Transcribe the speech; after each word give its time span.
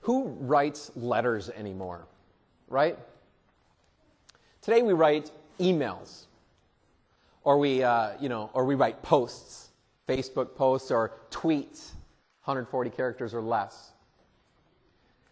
Who 0.00 0.28
writes 0.40 0.90
letters 0.96 1.50
anymore, 1.50 2.06
right? 2.68 2.98
Today 4.62 4.82
we 4.82 4.92
write 4.92 5.30
emails, 5.58 6.24
or 7.44 7.58
we, 7.58 7.82
uh, 7.82 8.12
you 8.20 8.28
know, 8.28 8.50
or 8.54 8.64
we 8.64 8.74
write 8.74 9.02
posts, 9.02 9.68
Facebook 10.08 10.54
posts 10.54 10.90
or 10.90 11.12
tweets, 11.30 11.92
140 12.44 12.90
characters 12.90 13.34
or 13.34 13.40
less. 13.40 13.92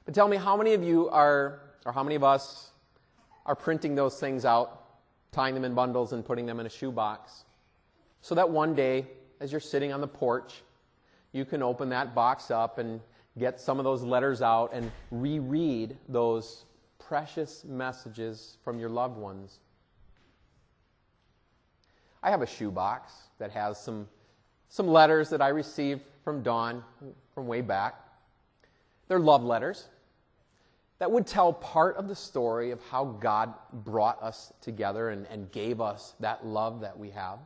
But 0.05 0.15
tell 0.15 0.29
me, 0.29 0.37
how 0.37 0.57
many 0.57 0.75
of 0.75 0.83
you 0.83 1.09
are, 1.11 1.61
or 1.85 1.93
how 1.93 2.03
many 2.03 2.15
of 2.15 2.25
us 2.25 2.71
are 3.47 3.55
printing 3.55 3.95
those 3.95 4.21
things 4.21 4.45
out, 4.45 4.85
tying 5.33 5.55
them 5.55 5.65
in 5.65 5.75
bundles, 5.75 6.13
and 6.13 6.25
putting 6.25 6.47
them 6.47 6.61
in 6.61 6.67
a 6.67 6.71
shoebox, 6.71 7.45
so 8.21 8.35
that 8.35 8.49
one 8.49 8.75
day, 8.75 9.07
as 9.41 9.51
you're 9.53 9.61
sitting 9.61 9.93
on 9.93 10.01
the 10.01 10.09
porch, 10.09 10.63
you 11.33 11.45
can 11.45 11.63
open 11.63 11.89
that 11.91 12.15
box 12.15 12.51
up 12.51 12.79
and 12.79 13.01
get 13.39 13.61
some 13.61 13.79
of 13.79 13.85
those 13.85 14.03
letters 14.03 14.43
out 14.43 14.73
and 14.73 14.91
reread 15.11 15.97
those 16.09 16.65
precious 16.99 17.65
messages 17.65 18.59
from 18.65 18.79
your 18.79 18.91
loved 18.91 19.17
ones. 19.17 19.61
I 22.23 22.31
have 22.31 22.43
a 22.43 22.47
shoebox 22.47 23.13
that 23.39 23.51
has 23.53 23.81
some, 23.81 24.09
some 24.69 24.89
letters 24.89 25.31
that 25.31 25.41
I 25.41 25.49
received 25.49 26.03
from 26.25 26.43
Dawn 26.43 26.83
from 27.35 27.47
way 27.47 27.61
back. 27.61 27.95
They're 29.07 29.21
love 29.21 29.43
letters 29.43 29.89
that 30.99 31.11
would 31.11 31.27
tell 31.27 31.53
part 31.53 31.97
of 31.97 32.09
the 32.09 32.15
story 32.15 32.73
of 32.73 32.81
how 32.91 33.05
God 33.05 33.55
brought 33.73 34.21
us 34.23 34.53
together 34.61 35.11
and, 35.11 35.27
and 35.29 35.51
gave 35.53 35.81
us 35.81 36.15
that 36.21 36.45
love 36.45 36.81
that 36.81 36.99
we 36.99 37.11
have. 37.11 37.39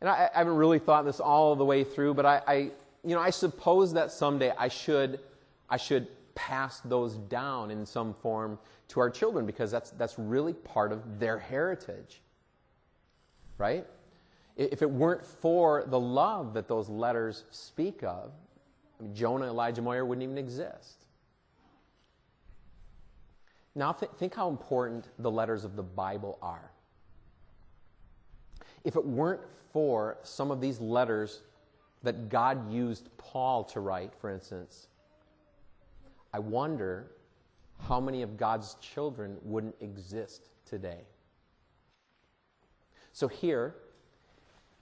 And 0.00 0.10
I, 0.10 0.28
I 0.34 0.38
haven't 0.38 0.56
really 0.56 0.80
thought 0.80 1.04
this 1.04 1.20
all 1.20 1.54
the 1.54 1.64
way 1.64 1.84
through, 1.84 2.14
but 2.14 2.26
I, 2.26 2.42
I, 2.46 2.70
you 3.04 3.14
know, 3.14 3.20
I 3.20 3.30
suppose 3.30 3.92
that 3.92 4.10
someday 4.10 4.52
I 4.56 4.68
should, 4.68 5.20
I 5.68 5.76
should 5.76 6.08
pass 6.34 6.80
those 6.80 7.16
down 7.16 7.70
in 7.70 7.84
some 7.84 8.14
form 8.14 8.58
to 8.88 9.00
our 9.00 9.10
children 9.10 9.46
because 9.46 9.70
that's, 9.70 9.90
that's 9.90 10.18
really 10.18 10.52
part 10.52 10.92
of 10.92 11.18
their 11.18 11.38
heritage. 11.38 12.22
Right? 13.58 13.86
If 14.56 14.82
it 14.82 14.90
weren't 14.90 15.24
for 15.24 15.84
the 15.86 15.98
love 15.98 16.54
that 16.54 16.68
those 16.68 16.88
letters 16.88 17.44
speak 17.50 18.02
of, 18.02 18.32
I 18.98 19.02
mean, 19.02 19.14
Jonah, 19.14 19.46
Elijah 19.46 19.82
Moyer 19.82 20.04
wouldn't 20.04 20.22
even 20.22 20.38
exist. 20.38 21.04
Now, 23.74 23.92
th- 23.92 24.12
think 24.18 24.34
how 24.34 24.48
important 24.48 25.08
the 25.18 25.30
letters 25.30 25.64
of 25.64 25.74
the 25.74 25.82
Bible 25.82 26.38
are. 26.40 26.70
If 28.84 28.96
it 28.96 29.04
weren't 29.04 29.40
for 29.72 30.18
some 30.22 30.50
of 30.52 30.60
these 30.60 30.80
letters 30.80 31.42
that 32.04 32.28
God 32.28 32.72
used 32.72 33.08
Paul 33.18 33.64
to 33.64 33.80
write, 33.80 34.12
for 34.20 34.30
instance, 34.30 34.88
I 36.32 36.38
wonder 36.38 37.10
how 37.88 38.00
many 38.00 38.22
of 38.22 38.36
God's 38.36 38.74
children 38.74 39.36
wouldn't 39.42 39.74
exist 39.80 40.48
today. 40.66 41.00
So 43.12 43.28
here, 43.28 43.74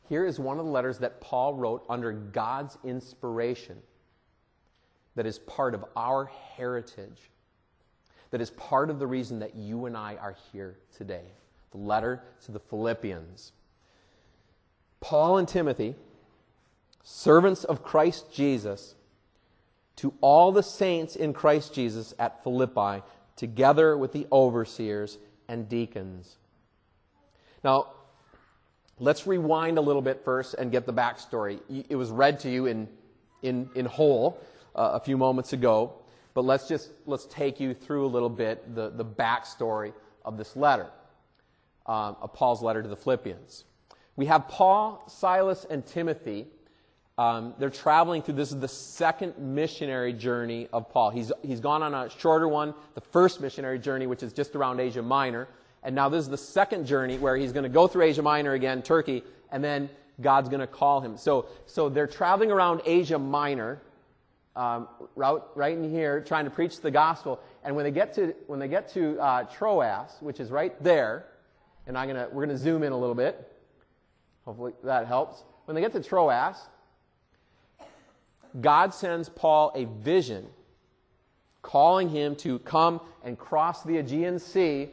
here 0.09 0.25
is 0.25 0.39
one 0.39 0.59
of 0.59 0.65
the 0.65 0.71
letters 0.71 0.99
that 0.99 1.21
Paul 1.21 1.55
wrote 1.55 1.85
under 1.89 2.13
God's 2.13 2.79
inspiration 2.85 3.79
that 5.15 5.27
is 5.27 5.39
part 5.41 5.75
of 5.75 5.85
our 5.95 6.31
heritage, 6.57 7.31
that 8.31 8.41
is 8.41 8.51
part 8.51 8.89
of 8.89 8.99
the 8.99 9.07
reason 9.07 9.39
that 9.41 9.55
you 9.55 9.87
and 9.87 9.97
I 9.97 10.17
are 10.17 10.37
here 10.53 10.79
today. 10.97 11.25
The 11.71 11.79
letter 11.79 12.23
to 12.47 12.53
the 12.53 12.61
Philippians. 12.61 13.53
Paul 15.01 15.39
and 15.39 15.49
Timothy, 15.49 15.95
servants 17.03 17.65
of 17.65 17.83
Christ 17.83 18.33
Jesus, 18.33 18.95
to 19.97 20.15
all 20.21 20.53
the 20.53 20.63
saints 20.63 21.17
in 21.17 21.33
Christ 21.33 21.75
Jesus 21.75 22.15
at 22.19 22.43
Philippi, 22.43 23.03
together 23.37 23.97
with 23.97 24.13
the 24.13 24.27
overseers 24.33 25.19
and 25.49 25.69
deacons. 25.69 26.37
Now, 27.63 27.89
let's 28.99 29.27
rewind 29.27 29.79
a 29.79 29.81
little 29.81 30.03
bit 30.03 30.25
first 30.25 30.55
and 30.55 30.71
get 30.71 30.87
the 30.87 30.93
backstory. 30.93 31.61
It 31.89 31.97
was 31.97 32.11
read 32.11 32.41
to 32.41 32.51
you 32.51 32.67
in, 32.67 32.89
in, 33.43 33.69
in 33.75 33.85
whole 33.85 34.41
uh, 34.75 34.93
a 34.95 35.01
few 35.01 35.17
moments 35.17 35.53
ago, 35.53 35.93
but 36.35 36.45
let's 36.45 36.67
just 36.69 36.91
let's 37.07 37.27
take 37.27 37.61
you 37.61 37.75
through 37.75 38.07
a 38.07 38.09
little 38.09 38.31
bit 38.31 38.75
the, 38.75 38.91
the 38.91 39.05
backstory 39.05 39.93
of 40.25 40.39
this 40.39 40.57
letter, 40.57 40.89
um, 41.87 42.17
of 42.21 42.33
Paul's 42.33 42.63
letter 42.63 42.83
to 42.83 42.89
the 42.89 42.97
Philippians. 42.97 43.65
We 44.17 44.27
have 44.27 44.49
Paul, 44.49 45.05
Silas, 45.09 45.67
and 45.69 45.85
Timothy. 45.85 46.47
Um, 47.23 47.55
they're 47.57 47.71
traveling 47.71 48.23
through, 48.23 48.35
this 48.35 48.51
is 48.51 48.59
the 48.59 48.67
second 48.67 49.39
missionary 49.39 50.13
journey 50.13 50.67
of 50.73 50.91
Paul. 50.91 51.11
He's, 51.11 51.31
he's 51.43 51.61
gone 51.61 51.81
on 51.85 51.95
a 51.95 52.11
shorter 52.11 52.49
one, 52.49 52.75
the 52.97 53.01
first 53.01 53.41
missionary 53.41 53.79
journey, 53.79 54.09
which 54.09 54.25
is 54.25 54.33
just 54.33 54.57
around 54.57 54.81
Asia 54.81 55.03
Minor. 55.03 55.47
And 55.85 55.95
now 55.95 56.09
this 56.09 56.23
is 56.23 56.29
the 56.29 56.37
second 56.37 56.87
journey 56.87 57.19
where 57.19 57.37
he's 57.37 57.53
going 57.53 57.63
to 57.63 57.69
go 57.69 57.87
through 57.87 58.03
Asia 58.03 58.23
Minor 58.23 58.55
again, 58.55 58.83
Turkey, 58.83 59.23
and 59.53 59.63
then 59.63 59.89
God's 60.21 60.49
going 60.49 60.63
to 60.63 60.67
call 60.67 61.01
him. 61.01 61.17
So, 61.17 61.47
so 61.67 61.89
they're 61.89 62.09
traveling 62.09 62.51
around 62.51 62.83
Asia 62.87 63.21
Minor, 63.21 63.81
um, 64.57 64.89
right, 65.15 65.39
right 65.55 65.79
in 65.79 65.89
here, 65.93 66.23
trying 66.23 66.47
to 66.47 66.51
preach 66.51 66.81
the 66.81 66.91
gospel. 66.91 67.39
And 67.63 67.77
when 67.77 67.85
they 67.85 67.93
get 67.93 68.15
to, 68.15 68.35
when 68.49 68.59
they 68.59 68.67
get 68.67 68.89
to 68.95 69.17
uh, 69.21 69.45
Troas, 69.45 70.11
which 70.19 70.41
is 70.41 70.51
right 70.51 70.75
there, 70.83 71.27
and 71.87 71.97
I'm 71.97 72.09
gonna, 72.09 72.27
we're 72.33 72.45
going 72.45 72.57
to 72.57 72.63
zoom 72.63 72.83
in 72.83 72.91
a 72.91 72.99
little 72.99 73.15
bit. 73.15 73.49
Hopefully 74.45 74.73
that 74.83 75.07
helps. 75.07 75.45
When 75.67 75.77
they 75.77 75.81
get 75.81 75.93
to 75.93 76.03
Troas, 76.03 76.57
God 78.61 78.93
sends 78.93 79.29
Paul 79.29 79.73
a 79.75 79.85
vision 80.03 80.47
calling 81.63 82.09
him 82.09 82.37
to 82.37 82.59
come 82.61 83.01
and 83.25 83.39
cross 83.39 83.83
the 83.83 83.99
Aegean 83.99 84.39
Sea 84.39 84.91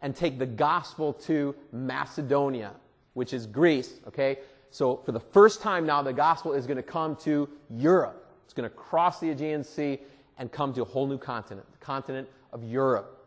and 0.00 0.14
take 0.16 0.38
the 0.38 0.46
gospel 0.46 1.12
to 1.12 1.54
Macedonia, 1.72 2.72
which 3.14 3.32
is 3.32 3.46
Greece, 3.46 3.94
okay? 4.06 4.38
So 4.70 4.96
for 5.04 5.12
the 5.12 5.20
first 5.20 5.60
time 5.60 5.84
now, 5.84 6.02
the 6.02 6.12
gospel 6.12 6.54
is 6.54 6.66
going 6.66 6.76
to 6.76 6.82
come 6.82 7.16
to 7.16 7.48
Europe. 7.70 8.30
It's 8.44 8.54
going 8.54 8.68
to 8.68 8.74
cross 8.74 9.20
the 9.20 9.30
Aegean 9.30 9.64
Sea 9.64 9.98
and 10.38 10.50
come 10.50 10.72
to 10.74 10.82
a 10.82 10.84
whole 10.84 11.06
new 11.06 11.18
continent, 11.18 11.66
the 11.72 11.84
continent 11.84 12.28
of 12.52 12.64
Europe. 12.64 13.26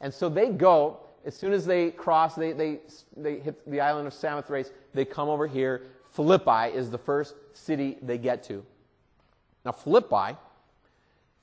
And 0.00 0.12
so 0.12 0.28
they 0.28 0.50
go, 0.50 1.00
as 1.24 1.34
soon 1.34 1.52
as 1.52 1.66
they 1.66 1.90
cross, 1.90 2.34
they, 2.34 2.52
they, 2.52 2.80
they 3.16 3.38
hit 3.38 3.68
the 3.70 3.80
island 3.80 4.06
of 4.06 4.14
Samothrace, 4.14 4.70
they 4.94 5.04
come 5.04 5.28
over 5.28 5.46
here. 5.46 5.82
Philippi 6.12 6.74
is 6.74 6.90
the 6.90 6.98
first 6.98 7.34
city 7.52 7.96
they 8.02 8.18
get 8.18 8.42
to. 8.44 8.64
Now, 9.64 9.72
Philippi, 9.72 10.36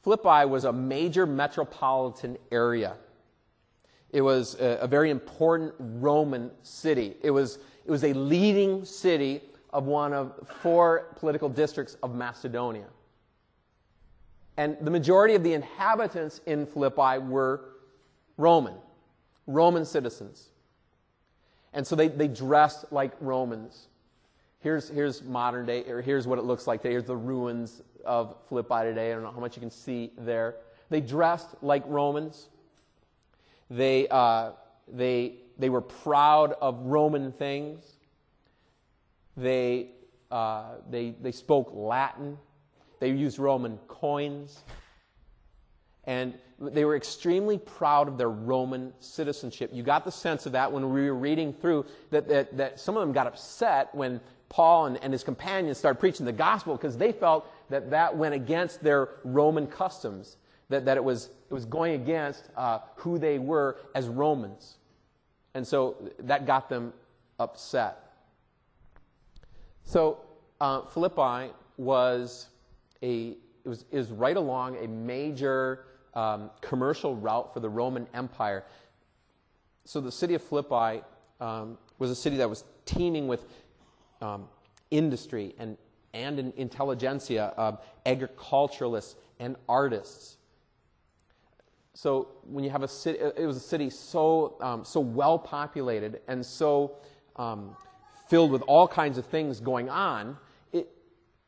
Philippi 0.03 0.45
was 0.45 0.65
a 0.65 0.73
major 0.73 1.25
metropolitan 1.25 2.37
area. 2.51 2.95
It 4.11 4.21
was 4.21 4.55
a, 4.59 4.79
a 4.81 4.87
very 4.87 5.09
important 5.09 5.73
Roman 5.79 6.51
city. 6.63 7.15
It 7.21 7.31
was, 7.31 7.59
it 7.85 7.91
was 7.91 8.03
a 8.03 8.13
leading 8.13 8.85
city 8.85 9.41
of 9.71 9.85
one 9.85 10.13
of 10.13 10.33
four 10.61 11.07
political 11.17 11.49
districts 11.49 11.97
of 12.01 12.15
Macedonia. 12.15 12.87
And 14.55 14.75
the 14.81 14.91
majority 14.91 15.35
of 15.35 15.43
the 15.43 15.53
inhabitants 15.53 16.41
in 16.45 16.65
Philippi 16.65 17.19
were 17.19 17.61
Roman. 18.37 18.73
Roman 19.45 19.85
citizens. 19.85 20.49
And 21.73 21.85
so 21.85 21.95
they, 21.95 22.07
they 22.07 22.27
dressed 22.27 22.91
like 22.91 23.11
Romans. 23.21 23.87
Here's, 24.67 24.89
here's 24.89 25.23
modern 25.23 25.65
day, 25.65 25.85
or 25.85 26.01
here's 26.01 26.27
what 26.27 26.37
it 26.37 26.41
looks 26.43 26.67
like. 26.67 26.81
today. 26.81 26.91
Here's 26.91 27.05
the 27.05 27.15
ruins 27.15 27.81
of 28.03 28.35
Philippi 28.49 28.83
today. 28.83 29.11
I 29.11 29.13
don't 29.13 29.23
know 29.23 29.31
how 29.31 29.39
much 29.39 29.55
you 29.55 29.61
can 29.61 29.71
see 29.71 30.11
there. 30.17 30.55
They 30.89 30.99
dressed 30.99 31.47
like 31.61 31.83
Romans. 31.87 32.49
They, 33.69 34.09
uh, 34.09 34.51
they, 34.89 35.35
they 35.57 35.69
were 35.69 35.79
proud 35.79 36.51
of 36.59 36.81
Roman 36.81 37.31
things. 37.31 37.93
They, 39.37 39.91
uh, 40.31 40.71
they, 40.89 41.11
they 41.11 41.31
spoke 41.31 41.71
Latin. 41.73 42.37
They 42.99 43.11
used 43.11 43.39
Roman 43.39 43.77
coins. 43.87 44.65
And 46.03 46.33
they 46.59 46.83
were 46.83 46.97
extremely 46.97 47.57
proud 47.57 48.09
of 48.09 48.17
their 48.17 48.29
Roman 48.29 48.91
citizenship. 48.99 49.69
You 49.71 49.83
got 49.83 50.03
the 50.03 50.11
sense 50.11 50.45
of 50.45 50.51
that 50.51 50.69
when 50.69 50.91
we 50.91 51.09
were 51.09 51.15
reading 51.15 51.53
through 51.53 51.85
that, 52.09 52.27
that, 52.27 52.57
that 52.57 52.79
some 52.81 52.97
of 52.97 53.01
them 53.01 53.13
got 53.13 53.27
upset 53.27 53.95
when 53.95 54.19
Paul 54.49 54.87
and, 54.87 55.03
and 55.03 55.11
his 55.13 55.23
companions 55.23 55.77
started 55.77 55.99
preaching 55.99 56.25
the 56.25 56.31
gospel 56.31 56.75
because 56.75 56.97
they 56.97 57.11
felt 57.11 57.51
that 57.69 57.89
that 57.91 58.15
went 58.15 58.33
against 58.33 58.83
their 58.83 59.09
Roman 59.23 59.67
customs, 59.67 60.37
that, 60.69 60.85
that 60.85 60.97
it, 60.97 61.03
was, 61.03 61.29
it 61.49 61.53
was 61.53 61.65
going 61.65 61.93
against 61.93 62.49
uh, 62.55 62.79
who 62.95 63.17
they 63.17 63.39
were 63.39 63.77
as 63.93 64.07
Romans. 64.07 64.77
And 65.53 65.65
so 65.65 65.97
that 66.19 66.45
got 66.45 66.69
them 66.69 66.93
upset. 67.39 68.13
So 69.83 70.19
uh, 70.59 70.81
Philippi 70.85 71.53
was 71.77 72.47
a 73.01 73.37
it 73.67 73.69
was, 73.69 73.85
it 73.91 73.97
was 73.97 74.11
right 74.11 74.37
along 74.37 74.77
a 74.77 74.87
major 74.87 75.87
um, 76.13 76.49
commercial 76.61 77.17
route 77.17 77.53
for 77.53 77.59
the 77.59 77.67
Roman 77.67 78.07
Empire. 78.13 78.63
So 79.83 79.99
the 79.99 80.11
city 80.11 80.35
of 80.35 80.41
Philippi 80.41 81.03
um, 81.41 81.77
was 81.99 82.09
a 82.09 82.15
city 82.15 82.37
that 82.37 82.49
was 82.49 82.63
teeming 82.85 83.27
with 83.27 83.45
um, 84.21 84.47
industry 84.91 85.53
and, 85.59 85.77
and 86.13 86.39
in 86.39 86.53
intelligentsia, 86.57 87.53
uh, 87.57 87.75
agriculturalists 88.05 89.15
and 89.39 89.55
artists. 89.67 90.37
So 91.93 92.27
when 92.43 92.63
you 92.63 92.69
have 92.69 92.83
a 92.83 92.87
city, 92.87 93.19
it 93.19 93.45
was 93.45 93.57
a 93.57 93.61
city 93.61 93.89
so, 93.89 94.55
um, 94.61 94.85
so 94.85 94.99
well 94.99 95.39
populated 95.39 96.21
and 96.27 96.45
so 96.45 96.97
um, 97.37 97.75
filled 98.27 98.51
with 98.51 98.61
all 98.63 98.87
kinds 98.87 99.17
of 99.17 99.25
things 99.25 99.59
going 99.59 99.89
on, 99.89 100.37
it, 100.73 100.89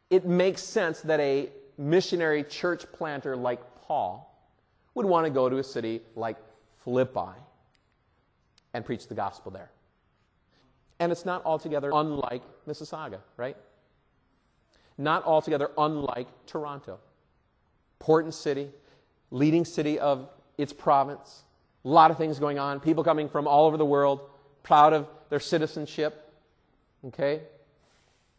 it 0.10 0.26
makes 0.26 0.64
sense 0.64 1.02
that 1.02 1.20
a 1.20 1.50
missionary 1.78 2.44
church 2.44 2.92
planter 2.92 3.36
like 3.36 3.60
Paul 3.84 4.26
would 4.96 5.06
want 5.06 5.26
to 5.26 5.30
go 5.30 5.50
to 5.50 5.58
a 5.58 5.64
city 5.64 6.02
like 6.16 6.38
Philippi 6.84 7.38
and 8.74 8.86
preach 8.86 9.08
the 9.08 9.16
gospel 9.16 9.52
there. 9.52 9.72
And 11.00 11.12
it's 11.12 11.26
not 11.26 11.46
altogether 11.46 11.92
unlike 11.94 12.42
Mississauga, 12.68 13.20
right? 13.38 13.56
Not 14.98 15.26
altogether 15.26 15.72
unlike 15.78 16.28
Toronto. 16.46 17.00
Important 18.00 18.34
city, 18.34 18.70
leading 19.32 19.64
city 19.64 19.98
of 19.98 20.30
its 20.58 20.74
province. 20.74 21.44
A 21.86 21.88
lot 21.88 22.12
of 22.12 22.18
things 22.18 22.38
going 22.38 22.60
on. 22.60 22.82
People 22.82 23.04
coming 23.04 23.30
from 23.30 23.48
all 23.48 23.66
over 23.66 23.78
the 23.78 23.86
world, 23.86 24.20
proud 24.64 24.94
of 24.94 25.08
their 25.30 25.40
citizenship. 25.40 26.34
Okay? 27.08 27.42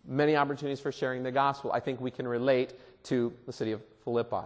Many 0.07 0.37
opportunities 0.37 0.81
for 0.81 0.93
sharing 0.93 1.23
the 1.23 1.33
gospel. 1.33 1.73
I 1.73 1.81
think 1.81 2.01
we 2.01 2.11
can 2.11 2.29
relate 2.29 2.75
to 3.05 3.33
the 3.47 3.53
city 3.53 3.73
of 3.73 3.81
Philippi. 4.05 4.37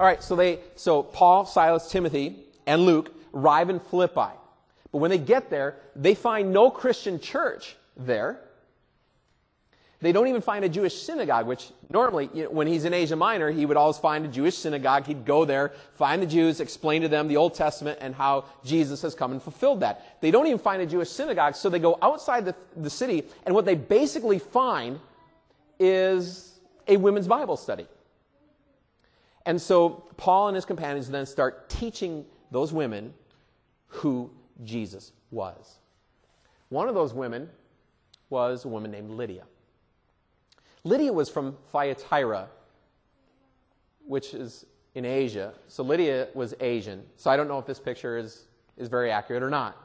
All 0.00 0.06
right, 0.06 0.22
so 0.22 0.34
they 0.34 0.58
so 0.74 1.04
Paul, 1.04 1.46
Silas, 1.46 1.88
Timothy, 1.88 2.36
and 2.66 2.82
Luke 2.82 3.14
arrive 3.32 3.70
in 3.70 3.78
Philippi. 3.78 4.32
But 4.94 5.00
when 5.00 5.10
they 5.10 5.18
get 5.18 5.50
there, 5.50 5.74
they 5.96 6.14
find 6.14 6.52
no 6.52 6.70
Christian 6.70 7.18
church 7.18 7.74
there. 7.96 8.38
They 10.00 10.12
don't 10.12 10.28
even 10.28 10.40
find 10.40 10.64
a 10.64 10.68
Jewish 10.68 11.02
synagogue, 11.02 11.48
which 11.48 11.72
normally, 11.90 12.30
you 12.32 12.44
know, 12.44 12.50
when 12.50 12.68
he's 12.68 12.84
in 12.84 12.94
Asia 12.94 13.16
Minor, 13.16 13.50
he 13.50 13.66
would 13.66 13.76
always 13.76 13.98
find 13.98 14.24
a 14.24 14.28
Jewish 14.28 14.56
synagogue. 14.56 15.06
He'd 15.06 15.24
go 15.24 15.44
there, 15.44 15.72
find 15.94 16.22
the 16.22 16.28
Jews, 16.28 16.60
explain 16.60 17.02
to 17.02 17.08
them 17.08 17.26
the 17.26 17.38
Old 17.38 17.54
Testament 17.56 17.98
and 18.00 18.14
how 18.14 18.44
Jesus 18.64 19.02
has 19.02 19.16
come 19.16 19.32
and 19.32 19.42
fulfilled 19.42 19.80
that. 19.80 20.20
They 20.20 20.30
don't 20.30 20.46
even 20.46 20.60
find 20.60 20.80
a 20.80 20.86
Jewish 20.86 21.10
synagogue, 21.10 21.56
so 21.56 21.68
they 21.68 21.80
go 21.80 21.98
outside 22.00 22.44
the, 22.44 22.54
the 22.76 22.88
city, 22.88 23.24
and 23.46 23.52
what 23.52 23.64
they 23.64 23.74
basically 23.74 24.38
find 24.38 25.00
is 25.80 26.52
a 26.86 26.98
women's 26.98 27.26
Bible 27.26 27.56
study. 27.56 27.88
And 29.44 29.60
so 29.60 30.04
Paul 30.16 30.46
and 30.46 30.54
his 30.54 30.64
companions 30.64 31.10
then 31.10 31.26
start 31.26 31.68
teaching 31.68 32.24
those 32.52 32.72
women 32.72 33.12
who 33.88 34.30
Jesus 34.64 35.12
was. 35.30 35.78
One 36.68 36.88
of 36.88 36.94
those 36.94 37.14
women 37.14 37.48
was 38.30 38.64
a 38.64 38.68
woman 38.68 38.90
named 38.90 39.10
Lydia. 39.10 39.44
Lydia 40.82 41.12
was 41.12 41.28
from 41.28 41.56
Thyatira, 41.72 42.48
which 44.06 44.34
is 44.34 44.66
in 44.94 45.04
Asia. 45.04 45.54
So 45.68 45.82
Lydia 45.82 46.28
was 46.34 46.54
Asian. 46.60 47.02
So 47.16 47.30
I 47.30 47.36
don't 47.36 47.48
know 47.48 47.58
if 47.58 47.66
this 47.66 47.78
picture 47.78 48.16
is, 48.16 48.44
is 48.76 48.88
very 48.88 49.10
accurate 49.10 49.42
or 49.42 49.50
not. 49.50 49.76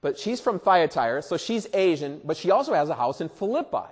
But 0.00 0.18
she's 0.18 0.40
from 0.40 0.58
Thyatira, 0.58 1.22
so 1.22 1.36
she's 1.36 1.66
Asian, 1.74 2.20
but 2.24 2.36
she 2.36 2.50
also 2.50 2.72
has 2.72 2.88
a 2.88 2.94
house 2.94 3.20
in 3.20 3.28
Philippi. 3.28 3.88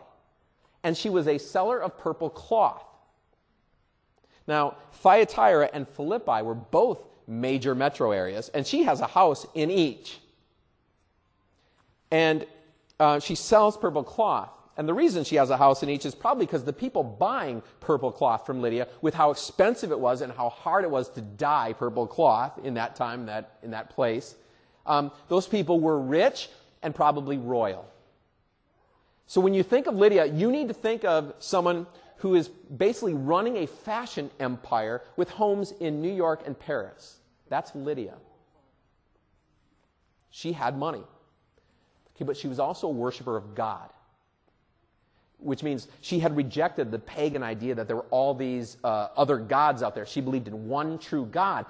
And 0.83 0.97
she 0.97 1.11
was 1.11 1.29
a 1.29 1.39
seller 1.39 1.81
of 1.83 1.99
purple 1.99 2.31
cloth. 2.31 2.85
Now, 4.47 4.77
Thyatira 4.93 5.69
and 5.73 5.87
Philippi 5.87 6.43
were 6.43 6.55
both 6.55 7.01
major 7.29 7.75
metro 7.75 8.11
areas, 8.11 8.49
and 8.49 8.67
she 8.67 8.83
has 8.85 9.01
a 9.01 9.07
house 9.07 9.47
in 9.55 9.71
each. 9.71 10.19
And 12.11 12.47
uh, 12.99 13.21
she 13.21 13.35
sells 13.35 13.77
purple 13.77 14.03
cloth. 14.03 14.51
And 14.77 14.89
the 14.89 14.95
reason 14.95 15.25
she 15.25 15.37
has 15.37 15.51
a 15.51 15.57
house 15.57 15.83
in 15.83 15.89
each 15.89 16.07
is 16.07 16.15
probably 16.15 16.47
because 16.47 16.65
the 16.65 16.73
people 16.73 17.03
buying 17.03 17.63
purple 17.81 18.13
cloth 18.13 18.47
from 18.47 18.63
Lydia, 18.63 18.87
with 19.03 19.13
how 19.13 19.31
expensive 19.31 19.91
it 19.91 19.99
was 19.99 20.21
and 20.21 20.33
how 20.33 20.49
hard 20.49 20.85
it 20.85 20.91
was 20.91 21.09
to 21.11 21.21
dye 21.21 21.73
purple 21.73 22.07
cloth 22.07 22.59
in 22.65 22.75
that 22.75 22.95
time, 22.95 23.27
that, 23.27 23.59
in 23.63 23.73
that 23.73 23.91
place, 23.91 24.37
um, 24.87 25.11
those 25.29 25.47
people 25.47 25.81
were 25.81 26.01
rich 26.01 26.49
and 26.83 26.95
probably 26.95 27.39
royal. 27.39 27.87
So 29.27 29.41
when 29.41 29.53
you 29.53 29.63
think 29.63 29.87
of 29.87 29.95
Lydia, 29.95 30.27
you 30.27 30.51
need 30.51 30.69
to 30.69 30.75
think 30.75 31.05
of 31.05 31.35
someone 31.41 31.87
who 32.19 32.35
is 32.35 32.49
basically 32.49 33.15
running 33.15 33.57
a 33.57 33.67
fashion 33.67 34.31
empire 34.41 35.03
with 35.17 35.31
homes 35.31 35.73
in 35.81 36.03
New 36.03 36.13
York 36.13 36.43
and 36.47 36.59
Paris. 36.59 37.19
That's 37.49 37.75
Lydia. 37.75 38.15
She 40.31 40.53
had 40.53 40.77
money. 40.77 41.03
Okay, 42.17 42.25
but 42.25 42.37
she 42.37 42.49
was 42.49 42.59
also 42.59 42.89
a 42.89 42.91
worshiper 42.91 43.37
of 43.37 43.55
God, 43.55 43.89
which 45.39 45.63
means 45.63 45.87
she 46.01 46.19
had 46.19 46.37
rejected 46.37 46.91
the 46.91 46.99
pagan 46.99 47.45
idea 47.45 47.77
that 47.77 47.87
there 47.87 47.97
were 47.97 48.07
all 48.11 48.35
these 48.35 48.77
uh, 48.83 49.09
other 49.17 49.39
gods 49.39 49.83
out 49.83 49.95
there. 49.95 50.05
She 50.05 50.21
believed 50.21 50.49
in 50.49 50.69
one 50.69 50.99
true 50.99 51.27
God. 51.27 51.67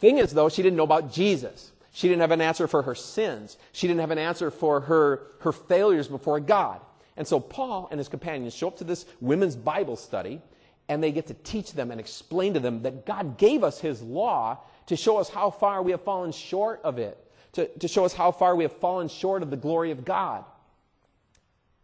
Thing 0.00 0.18
is, 0.18 0.32
though, 0.32 0.48
she 0.48 0.62
didn't 0.62 0.76
know 0.76 0.84
about 0.84 1.12
Jesus. 1.12 1.72
She 1.92 2.08
didn't 2.08 2.22
have 2.22 2.30
an 2.30 2.40
answer 2.40 2.66
for 2.66 2.82
her 2.82 2.94
sins. 2.94 3.58
She 3.72 3.86
didn't 3.86 4.00
have 4.00 4.10
an 4.10 4.18
answer 4.18 4.50
for 4.50 4.80
her, 4.80 5.22
her 5.40 5.52
failures 5.52 6.08
before 6.08 6.40
God. 6.40 6.80
And 7.16 7.26
so 7.26 7.38
Paul 7.38 7.88
and 7.90 7.98
his 7.98 8.08
companions 8.08 8.54
show 8.54 8.68
up 8.68 8.78
to 8.78 8.84
this 8.84 9.06
women's 9.20 9.56
Bible 9.56 9.96
study, 9.96 10.40
and 10.88 11.02
they 11.02 11.12
get 11.12 11.28
to 11.28 11.34
teach 11.34 11.72
them 11.72 11.90
and 11.90 12.00
explain 12.00 12.54
to 12.54 12.60
them 12.60 12.82
that 12.82 13.06
God 13.06 13.38
gave 13.38 13.62
us 13.62 13.80
his 13.80 14.02
law 14.02 14.58
to 14.86 14.96
show 14.96 15.18
us 15.18 15.28
how 15.28 15.50
far 15.50 15.82
we 15.82 15.92
have 15.92 16.02
fallen 16.02 16.32
short 16.32 16.80
of 16.84 16.98
it, 16.98 17.18
to, 17.52 17.66
to 17.78 17.88
show 17.88 18.04
us 18.04 18.12
how 18.12 18.32
far 18.32 18.54
we 18.56 18.64
have 18.64 18.76
fallen 18.78 19.08
short 19.08 19.42
of 19.42 19.50
the 19.50 19.56
glory 19.56 19.90
of 19.90 20.04
God. 20.04 20.44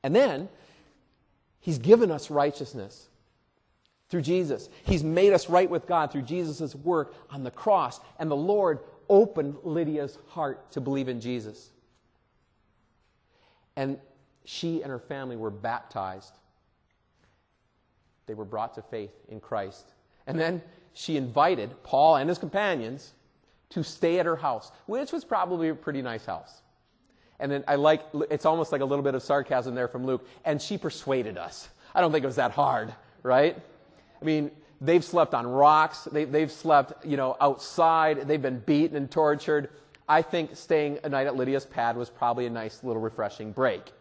And 0.03 0.15
then, 0.15 0.49
he's 1.61 1.79
given 1.79 2.11
us 2.11 2.31
righteousness 2.31 3.09
through 4.09 4.23
Jesus. 4.23 4.69
He's 4.82 5.05
made 5.05 5.32
us 5.32 5.49
right 5.49 5.71
with 5.71 5.87
God 5.87 6.11
through 6.11 6.23
Jesus' 6.23 6.75
work 6.75 7.15
on 7.31 7.44
the 7.44 7.50
cross. 7.50 8.00
And 8.19 8.31
the 8.31 8.37
Lord 8.37 8.81
opened 9.09 9.56
Lydia's 9.62 10.19
heart 10.29 10.73
to 10.73 10.81
believe 10.81 11.09
in 11.09 11.21
Jesus. 11.21 11.71
And 13.77 13.99
she 14.50 14.82
and 14.82 14.91
her 14.91 14.99
family 14.99 15.37
were 15.37 15.50
baptized. 15.50 16.35
They 18.26 18.35
were 18.35 18.44
brought 18.44 18.75
to 18.75 18.82
faith 18.82 19.12
in 19.29 19.38
Christ. 19.38 19.93
And 20.26 20.38
then 20.38 20.61
she 20.93 21.17
invited 21.17 21.70
Paul 21.85 22.17
and 22.17 22.29
his 22.29 22.38
companions 22.38 23.12
to 23.70 23.85
stay 23.85 24.19
at 24.19 24.26
her 24.26 24.35
house, 24.35 24.73
which 24.87 25.12
was 25.12 25.25
probably 25.25 25.69
a 25.69 25.75
pretty 25.75 26.02
nice 26.02 26.26
house. 26.26 26.62
And 27.38 27.50
then 27.50 27.62
I 27.69 27.76
like, 27.76 28.02
it's 28.29 28.44
almost 28.44 28.73
like 28.73 28.81
a 28.81 28.85
little 28.85 29.05
bit 29.05 29.14
of 29.14 29.23
sarcasm 29.23 29.76
there 29.76 29.87
from 29.87 30.05
Luke. 30.05 30.26
And 30.44 30.61
she 30.61 30.76
persuaded 30.76 31.38
us. 31.38 31.69
I 31.94 32.00
don't 32.00 32.11
think 32.11 32.25
it 32.25 32.26
was 32.26 32.37
that 32.37 32.50
hard, 32.50 32.93
right? 33.23 33.56
I 34.20 34.25
mean, 34.25 34.50
they've 34.81 35.05
slept 35.05 35.32
on 35.32 35.46
rocks. 35.46 36.08
They, 36.10 36.24
they've 36.24 36.51
slept, 36.51 37.06
you 37.06 37.17
know, 37.17 37.36
outside. 37.41 38.27
They've 38.27 38.43
been 38.43 38.58
beaten 38.58 38.96
and 38.96 39.08
tortured. 39.08 39.70
I 40.08 40.22
think 40.22 40.56
staying 40.56 40.98
a 41.05 41.08
night 41.08 41.29
at 41.29 41.36
Lydia's 41.36 41.67
pad 41.67 41.96
was 41.96 42.10
probably 42.10 42.46
a 42.46 42.51
nice 42.51 42.82
little 42.82 43.01
refreshing 43.01 43.53
break. 43.53 43.93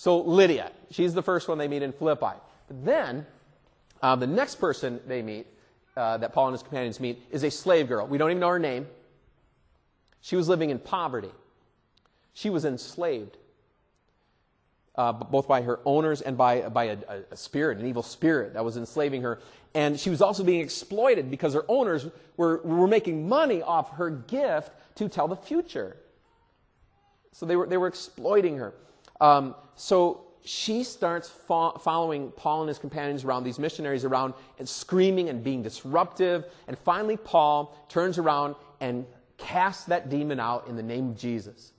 So 0.00 0.20
Lydia, 0.22 0.72
she's 0.90 1.12
the 1.12 1.22
first 1.22 1.46
one 1.46 1.58
they 1.58 1.68
meet 1.68 1.82
in 1.82 1.92
Philippi. 1.92 2.34
But 2.68 2.86
then, 2.86 3.26
uh, 4.00 4.16
the 4.16 4.26
next 4.26 4.54
person 4.54 4.98
they 5.06 5.20
meet, 5.20 5.46
uh, 5.94 6.16
that 6.16 6.32
Paul 6.32 6.46
and 6.46 6.54
his 6.54 6.62
companions 6.62 6.98
meet, 6.98 7.22
is 7.30 7.44
a 7.44 7.50
slave 7.50 7.86
girl. 7.86 8.06
We 8.06 8.16
don't 8.16 8.30
even 8.30 8.40
know 8.40 8.48
her 8.48 8.58
name. 8.58 8.86
She 10.22 10.36
was 10.36 10.48
living 10.48 10.70
in 10.70 10.78
poverty. 10.78 11.28
She 12.32 12.48
was 12.48 12.64
enslaved, 12.64 13.36
uh, 14.96 15.12
both 15.12 15.46
by 15.46 15.60
her 15.60 15.80
owners 15.84 16.22
and 16.22 16.38
by, 16.38 16.62
by 16.70 16.84
a, 16.84 16.96
a 17.30 17.36
spirit, 17.36 17.76
an 17.76 17.86
evil 17.86 18.02
spirit 18.02 18.54
that 18.54 18.64
was 18.64 18.78
enslaving 18.78 19.20
her. 19.20 19.38
And 19.74 20.00
she 20.00 20.08
was 20.08 20.22
also 20.22 20.44
being 20.44 20.62
exploited 20.62 21.30
because 21.30 21.52
her 21.52 21.66
owners 21.68 22.06
were, 22.38 22.62
were 22.62 22.88
making 22.88 23.28
money 23.28 23.60
off 23.60 23.90
her 23.98 24.08
gift 24.08 24.72
to 24.94 25.10
tell 25.10 25.28
the 25.28 25.36
future. 25.36 25.98
So 27.32 27.44
they 27.44 27.54
were, 27.54 27.66
they 27.66 27.76
were 27.76 27.88
exploiting 27.88 28.56
her. 28.56 28.72
Um, 29.20 29.54
so 29.74 30.22
she 30.44 30.82
starts 30.82 31.28
fo- 31.28 31.72
following 31.72 32.30
Paul 32.32 32.62
and 32.62 32.68
his 32.68 32.78
companions 32.78 33.24
around, 33.24 33.44
these 33.44 33.58
missionaries 33.58 34.04
around, 34.04 34.34
and 34.58 34.68
screaming 34.68 35.28
and 35.28 35.44
being 35.44 35.62
disruptive. 35.62 36.46
And 36.66 36.78
finally, 36.78 37.16
Paul 37.16 37.76
turns 37.88 38.18
around 38.18 38.54
and 38.80 39.06
casts 39.36 39.84
that 39.84 40.08
demon 40.08 40.40
out 40.40 40.66
in 40.66 40.76
the 40.76 40.82
name 40.82 41.10
of 41.10 41.16
Jesus. 41.16 41.72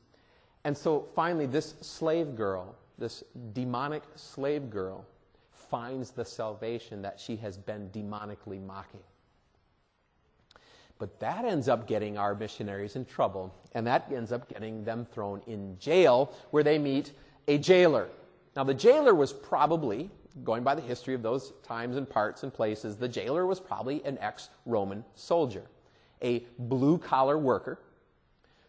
And 0.63 0.77
so 0.77 1.07
finally, 1.15 1.47
this 1.47 1.73
slave 1.81 2.35
girl, 2.35 2.75
this 2.97 3.23
demonic 3.53 4.03
slave 4.15 4.69
girl, 4.69 5.05
finds 5.51 6.11
the 6.11 6.25
salvation 6.25 7.01
that 7.01 7.19
she 7.19 7.35
has 7.37 7.57
been 7.57 7.89
demonically 7.89 8.63
mocking. 8.63 8.99
But 10.99 11.19
that 11.19 11.45
ends 11.45 11.67
up 11.67 11.87
getting 11.87 12.19
our 12.19 12.35
missionaries 12.35 12.95
in 12.95 13.05
trouble, 13.05 13.51
and 13.73 13.87
that 13.87 14.11
ends 14.13 14.31
up 14.31 14.47
getting 14.47 14.83
them 14.83 15.03
thrown 15.03 15.41
in 15.47 15.79
jail 15.79 16.31
where 16.51 16.61
they 16.61 16.77
meet 16.77 17.13
a 17.51 17.57
jailer. 17.57 18.07
Now, 18.55 18.63
the 18.63 18.73
jailer 18.73 19.13
was 19.13 19.33
probably, 19.33 20.09
going 20.43 20.63
by 20.63 20.73
the 20.73 20.81
history 20.81 21.13
of 21.13 21.21
those 21.21 21.51
times 21.63 21.97
and 21.97 22.09
parts 22.09 22.43
and 22.43 22.53
places, 22.53 22.95
the 22.95 23.09
jailer 23.09 23.45
was 23.45 23.59
probably 23.59 24.03
an 24.05 24.17
ex 24.19 24.49
Roman 24.65 25.03
soldier, 25.15 25.63
a 26.21 26.43
blue 26.57 26.97
collar 26.97 27.37
worker 27.37 27.77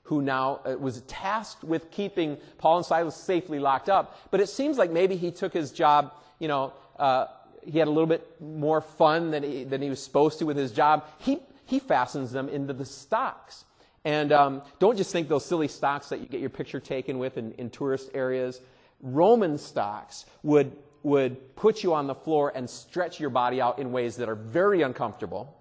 who 0.04 0.20
now 0.20 0.60
uh, 0.66 0.76
was 0.76 1.02
tasked 1.02 1.62
with 1.62 1.92
keeping 1.92 2.36
Paul 2.58 2.78
and 2.78 2.86
Silas 2.86 3.14
safely 3.14 3.60
locked 3.60 3.88
up. 3.88 4.18
But 4.32 4.40
it 4.40 4.48
seems 4.48 4.78
like 4.78 4.90
maybe 4.90 5.14
he 5.16 5.30
took 5.30 5.52
his 5.52 5.70
job, 5.70 6.12
you 6.40 6.48
know, 6.48 6.72
uh, 6.98 7.26
he 7.64 7.78
had 7.78 7.86
a 7.86 7.90
little 7.90 8.08
bit 8.08 8.40
more 8.40 8.80
fun 8.80 9.30
than 9.30 9.44
he, 9.44 9.62
than 9.62 9.80
he 9.80 9.90
was 9.90 10.02
supposed 10.02 10.40
to 10.40 10.44
with 10.44 10.56
his 10.56 10.72
job. 10.72 11.04
He, 11.18 11.38
he 11.66 11.78
fastens 11.78 12.32
them 12.32 12.48
into 12.48 12.72
the 12.72 12.84
stocks. 12.84 13.64
And 14.04 14.32
um, 14.32 14.62
don't 14.78 14.96
just 14.96 15.12
think 15.12 15.28
those 15.28 15.44
silly 15.44 15.68
stocks 15.68 16.08
that 16.08 16.20
you 16.20 16.26
get 16.26 16.40
your 16.40 16.50
picture 16.50 16.80
taken 16.80 17.18
with 17.18 17.38
in, 17.38 17.52
in 17.52 17.70
tourist 17.70 18.10
areas. 18.14 18.60
Roman 19.00 19.58
stocks 19.58 20.26
would, 20.42 20.76
would 21.02 21.54
put 21.56 21.82
you 21.82 21.94
on 21.94 22.06
the 22.06 22.14
floor 22.14 22.52
and 22.54 22.68
stretch 22.68 23.20
your 23.20 23.30
body 23.30 23.60
out 23.60 23.78
in 23.78 23.92
ways 23.92 24.16
that 24.16 24.28
are 24.28 24.34
very 24.34 24.82
uncomfortable 24.82 25.56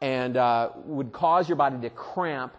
and 0.00 0.36
uh, 0.36 0.70
would 0.84 1.12
cause 1.12 1.48
your 1.48 1.56
body 1.56 1.78
to 1.80 1.90
cramp 1.90 2.56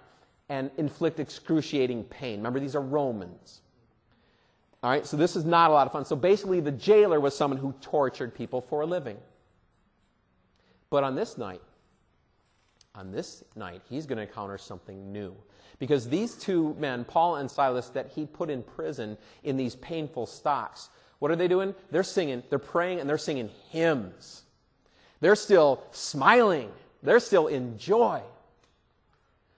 and 0.50 0.72
inflict 0.78 1.20
excruciating 1.20 2.04
pain. 2.06 2.38
Remember, 2.40 2.60
these 2.60 2.76
are 2.76 2.82
Romans. 2.82 3.62
All 4.84 4.90
right, 4.90 5.06
so 5.06 5.18
this 5.18 5.36
is 5.36 5.44
not 5.44 5.70
a 5.70 5.74
lot 5.74 5.88
of 5.88 5.94
fun. 5.94 6.06
So 6.06 6.16
basically, 6.16 6.60
the 6.60 6.72
jailer 6.72 7.20
was 7.20 7.36
someone 7.36 7.60
who 7.60 7.74
tortured 7.82 8.34
people 8.34 8.62
for 8.62 8.82
a 8.82 8.86
living. 8.86 9.18
But 10.90 11.04
on 11.04 11.16
this 11.16 11.38
night, 11.38 11.62
on 12.98 13.12
this 13.12 13.44
night, 13.56 13.82
he's 13.90 14.06
going 14.08 14.18
to 14.18 14.24
encounter 14.24 14.58
something 14.58 15.12
new. 15.14 15.36
Because 15.80 16.10
these 16.10 16.34
two 16.34 16.76
men, 16.80 17.06
Paul 17.06 17.36
and 17.36 17.50
Silas, 17.50 17.90
that 17.90 18.10
he 18.14 18.26
put 18.26 18.50
in 18.50 18.64
prison 18.64 19.18
in 19.44 19.56
these 19.56 19.76
painful 19.76 20.26
stocks, 20.26 20.90
what 21.20 21.30
are 21.30 21.36
they 21.36 21.48
doing? 21.48 21.76
They're 21.92 22.04
singing, 22.04 22.42
they're 22.50 22.60
praying, 22.60 23.00
and 23.00 23.10
they're 23.10 23.18
singing 23.20 23.52
hymns. 23.70 24.44
They're 25.20 25.36
still 25.36 25.84
smiling, 25.92 26.72
they're 27.04 27.20
still 27.20 27.48
in 27.48 27.78
joy. 27.78 28.22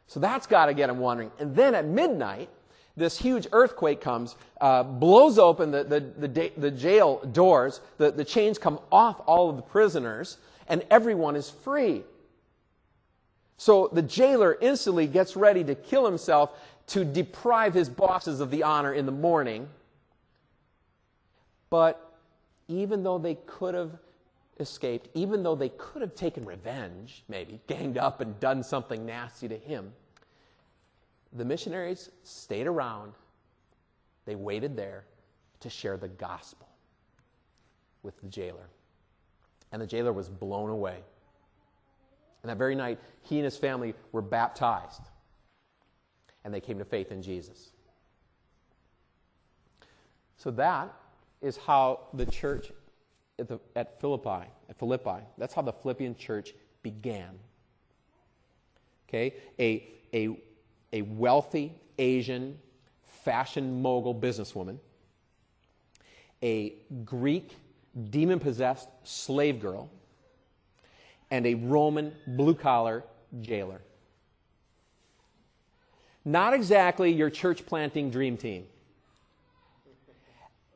So 0.08 0.20
that's 0.20 0.48
got 0.48 0.66
to 0.66 0.74
get 0.74 0.88
them 0.88 1.00
wondering. 1.00 1.32
And 1.40 1.56
then 1.56 1.76
at 1.76 1.86
midnight, 1.86 2.50
this 2.98 3.18
huge 3.18 3.48
earthquake 3.54 4.02
comes, 4.02 4.36
uh, 4.60 4.84
blows 4.84 5.38
open 5.38 5.72
the, 5.72 5.84
the, 5.86 6.28
the, 6.28 6.52
the 6.58 6.72
jail 6.72 7.22
doors, 7.32 7.80
the, 7.98 8.12
the 8.12 8.26
chains 8.26 8.58
come 8.58 8.80
off 8.92 9.22
all 9.26 9.50
of 9.50 9.56
the 9.56 9.62
prisoners, 9.62 10.38
and 10.68 10.84
everyone 10.90 11.38
is 11.38 11.50
free. 11.50 12.04
So 13.60 13.90
the 13.92 14.02
jailer 14.02 14.58
instantly 14.62 15.06
gets 15.06 15.36
ready 15.36 15.66
to 15.66 15.76
kill 15.76 16.06
himself 16.06 16.58
to 16.88 17.04
deprive 17.04 17.74
his 17.74 17.90
bosses 17.90 18.40
of 18.40 18.52
the 18.52 18.64
honor 18.64 18.94
in 18.94 19.06
the 19.06 19.12
morning. 19.12 19.68
But 21.70 22.14
even 22.70 23.04
though 23.04 23.18
they 23.18 23.36
could 23.36 23.76
have 23.76 23.92
escaped, 24.62 25.10
even 25.14 25.44
though 25.44 25.56
they 25.56 25.70
could 25.70 26.02
have 26.02 26.16
taken 26.16 26.46
revenge, 26.46 27.26
maybe, 27.28 27.60
ganged 27.68 27.98
up 27.98 28.22
and 28.22 28.40
done 28.40 28.64
something 28.64 29.06
nasty 29.06 29.50
to 29.50 29.58
him, 29.58 29.92
the 31.34 31.44
missionaries 31.44 32.12
stayed 32.24 32.66
around. 32.66 33.12
They 34.24 34.36
waited 34.36 34.78
there 34.78 35.04
to 35.60 35.70
share 35.70 35.98
the 35.98 36.08
gospel 36.08 36.70
with 38.04 38.18
the 38.22 38.28
jailer. 38.28 38.70
And 39.74 39.82
the 39.82 39.88
jailer 39.88 40.14
was 40.14 40.30
blown 40.30 40.70
away. 40.70 41.00
And 42.42 42.50
that 42.50 42.58
very 42.58 42.76
night, 42.76 43.00
he 43.22 43.38
and 43.38 43.46
his 43.46 43.58
family 43.58 43.94
were 44.12 44.22
baptized. 44.22 45.02
And 46.44 46.54
they 46.54 46.62
came 46.62 46.80
to 46.80 46.86
faith 46.86 47.12
in 47.12 47.22
Jesus. 47.22 47.70
So 50.38 50.52
that 50.52 50.94
is 51.42 51.58
how 51.58 52.02
the 52.14 52.26
church 52.26 52.72
at, 53.40 53.48
the, 53.48 53.60
at 53.76 54.00
Philippi, 54.00 54.48
at 54.70 54.78
Philippi, 54.78 55.24
that's 55.38 55.54
how 55.54 55.62
the 55.62 55.74
Philippian 55.74 56.16
church 56.16 56.54
began. 56.84 57.40
Okay? 59.08 59.34
A, 59.60 59.88
a, 60.14 60.38
a 60.94 61.02
wealthy 61.04 61.74
Asian 61.98 62.58
fashion 63.04 63.82
mogul 63.82 64.16
businesswoman, 64.16 64.78
a 66.42 66.74
Greek 67.04 67.56
demon 68.10 68.40
possessed 68.40 68.88
slave 69.04 69.60
girl, 69.60 69.90
and 71.32 71.46
a 71.46 71.56
Roman 71.56 72.14
blue 72.28 72.56
collar 72.56 73.04
jailer. 73.42 73.82
Not 76.26 76.54
exactly 76.54 77.12
your 77.12 77.30
church 77.30 77.66
planting 77.66 78.12
dream 78.12 78.38
team. 78.38 78.66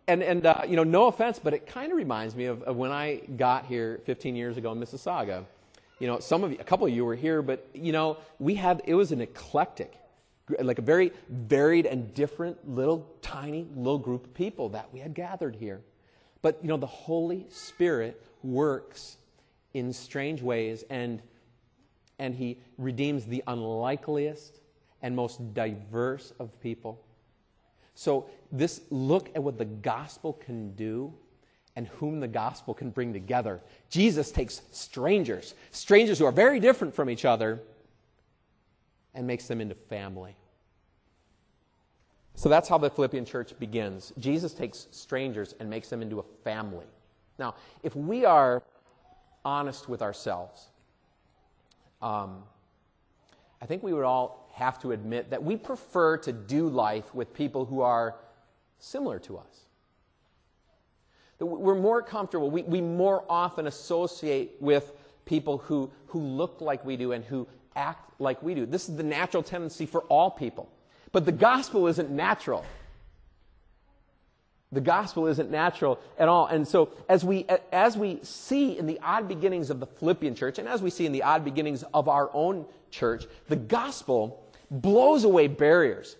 And, 0.08 0.22
and 0.22 0.46
uh, 0.46 0.62
you 0.68 0.76
know, 0.76 0.84
no 0.84 1.08
offense, 1.08 1.40
but 1.40 1.54
it 1.54 1.66
kind 1.66 1.92
of 1.92 1.98
reminds 1.98 2.36
me 2.36 2.46
of, 2.46 2.62
of, 2.64 2.76
when 2.76 2.92
I 2.92 3.22
got 3.38 3.66
here 3.66 4.02
15 4.06 4.36
years 4.36 4.58
ago 4.58 4.72
in 4.72 4.80
Mississauga. 4.80 5.46
You 6.00 6.08
know, 6.08 6.20
some 6.20 6.44
of 6.44 6.52
you, 6.52 6.58
a 6.60 6.64
couple 6.64 6.86
of 6.88 6.94
you 6.94 7.06
were 7.06 7.16
here, 7.16 7.42
but, 7.42 7.66
you 7.74 7.94
know, 7.94 8.18
we 8.40 8.56
had, 8.56 8.82
it 8.86 8.96
was 8.96 9.14
an 9.14 9.22
eclectic, 9.22 9.94
like 10.60 10.80
a 10.80 10.82
very 10.82 11.14
varied 11.30 11.86
and 11.86 12.14
different 12.14 12.70
little 12.70 13.08
tiny 13.22 13.66
little 13.76 14.00
group 14.00 14.26
of 14.26 14.34
people 14.34 14.70
that 14.70 14.92
we 14.94 15.00
had 15.00 15.14
gathered 15.14 15.56
here. 15.56 15.80
But, 16.42 16.60
you 16.62 16.68
know, 16.68 16.78
the 16.78 16.86
Holy 16.86 17.46
Spirit 17.50 18.22
works 18.44 19.18
in 19.74 19.92
strange 19.94 20.42
ways, 20.42 20.84
and, 20.90 21.22
and 22.20 22.36
he 22.36 22.60
redeems 22.78 23.26
the 23.26 23.44
unlikeliest 23.48 24.60
and 25.02 25.16
most 25.16 25.54
diverse 25.54 26.34
of 26.40 26.60
people. 26.62 27.04
So, 27.96 28.28
this 28.52 28.82
look 28.90 29.30
at 29.36 29.44
what 29.44 29.58
the 29.58 29.66
gospel 29.66 30.34
can 30.34 30.76
do 30.76 31.14
and 31.76 31.88
whom 31.88 32.20
the 32.20 32.28
gospel 32.28 32.74
can 32.74 32.90
bring 32.90 33.14
together. 33.14 33.60
Jesus 33.90 34.32
takes 34.32 34.62
strangers, 34.72 35.56
strangers 35.72 36.20
who 36.20 36.26
are 36.26 36.32
very 36.32 36.60
different 36.60 36.94
from 36.94 37.10
each 37.10 37.26
other, 37.26 37.60
and 39.14 39.28
makes 39.28 39.48
them 39.48 39.62
into 39.62 39.76
family. 39.76 40.36
So 42.36 42.50
that's 42.50 42.68
how 42.68 42.78
the 42.78 42.90
Philippian 42.90 43.26
church 43.26 43.58
begins. 43.60 44.12
Jesus 44.18 44.54
takes 44.54 44.88
strangers 44.92 45.54
and 45.60 45.70
makes 45.70 45.90
them 45.90 46.02
into 46.02 46.20
a 46.20 46.24
family. 46.44 46.86
Now, 47.38 47.56
if 47.84 47.96
we 47.96 48.26
are 48.26 48.64
honest 49.46 49.90
with 49.90 50.02
ourselves, 50.02 50.68
um, 52.02 52.44
I 53.62 53.66
think 53.66 53.84
we 53.84 53.94
would 53.94 54.04
all 54.04 54.50
have 54.54 54.80
to 54.82 54.92
admit 54.92 55.32
that 55.32 55.44
we 55.44 55.56
prefer 55.56 56.18
to 56.18 56.32
do 56.32 56.70
life 56.70 57.14
with 57.16 57.34
people 57.34 57.66
who 57.66 57.82
are 57.82 58.16
similar 58.80 59.20
to 59.20 59.38
us. 59.38 59.62
That 61.40 61.46
we're 61.46 61.76
more 61.76 62.02
comfortable, 62.02 62.52
we, 62.52 62.62
we 62.64 62.82
more 62.82 63.24
often 63.30 63.66
associate 63.68 64.56
with 64.60 64.92
people 65.26 65.60
who, 65.60 65.90
who 66.08 66.20
look 66.20 66.62
like 66.62 66.86
we 66.86 66.98
do 66.98 67.14
and 67.14 67.24
who 67.24 67.48
act 67.76 68.20
like 68.20 68.44
we 68.44 68.54
do. 68.54 68.66
This 68.66 68.88
is 68.90 68.96
the 68.96 69.04
natural 69.04 69.42
tendency 69.42 69.86
for 69.86 70.02
all 70.02 70.30
people. 70.30 70.70
But 71.12 71.26
the 71.26 71.32
gospel 71.32 71.88
isn't 71.88 72.12
natural. 72.12 72.66
The 74.74 74.82
gospel 74.82 75.28
isn't 75.28 75.52
natural 75.52 76.00
at 76.18 76.28
all. 76.28 76.48
And 76.48 76.68
so 76.68 76.90
as 77.08 77.24
we, 77.24 77.46
as 77.72 77.96
we 77.96 78.20
see 78.24 78.78
in 78.78 78.88
the 78.88 79.00
odd 79.04 79.28
beginnings 79.28 79.70
of 79.70 79.80
the 79.80 79.86
Philippian 79.86 80.36
church, 80.36 80.60
and 80.60 80.68
as 80.68 80.82
we 80.82 80.90
see 80.90 81.06
in 81.06 81.12
the 81.12 81.24
odd 81.24 81.46
beginnings 81.46 81.84
of 81.94 82.08
our 82.08 82.30
own 82.34 82.66
church, 82.90 83.26
the 83.50 83.56
gospel 83.56 84.44
blows 84.72 85.24
away 85.24 85.48
barriers. 85.48 86.16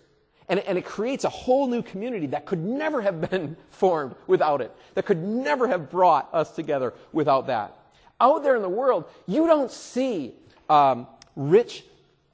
And, 0.48 0.60
and 0.60 0.76
it 0.76 0.84
creates 0.84 1.24
a 1.24 1.28
whole 1.28 1.66
new 1.66 1.82
community 1.82 2.26
that 2.28 2.44
could 2.44 2.62
never 2.62 3.00
have 3.00 3.30
been 3.30 3.56
formed 3.70 4.14
without 4.26 4.60
it, 4.60 4.70
that 4.94 5.04
could 5.04 5.22
never 5.22 5.66
have 5.68 5.90
brought 5.90 6.28
us 6.32 6.54
together 6.54 6.94
without 7.12 7.46
that. 7.48 7.76
Out 8.20 8.42
there 8.42 8.54
in 8.54 8.62
the 8.62 8.68
world, 8.68 9.04
you 9.26 9.46
don't 9.46 9.70
see 9.70 10.34
um, 10.68 11.06
rich, 11.34 11.84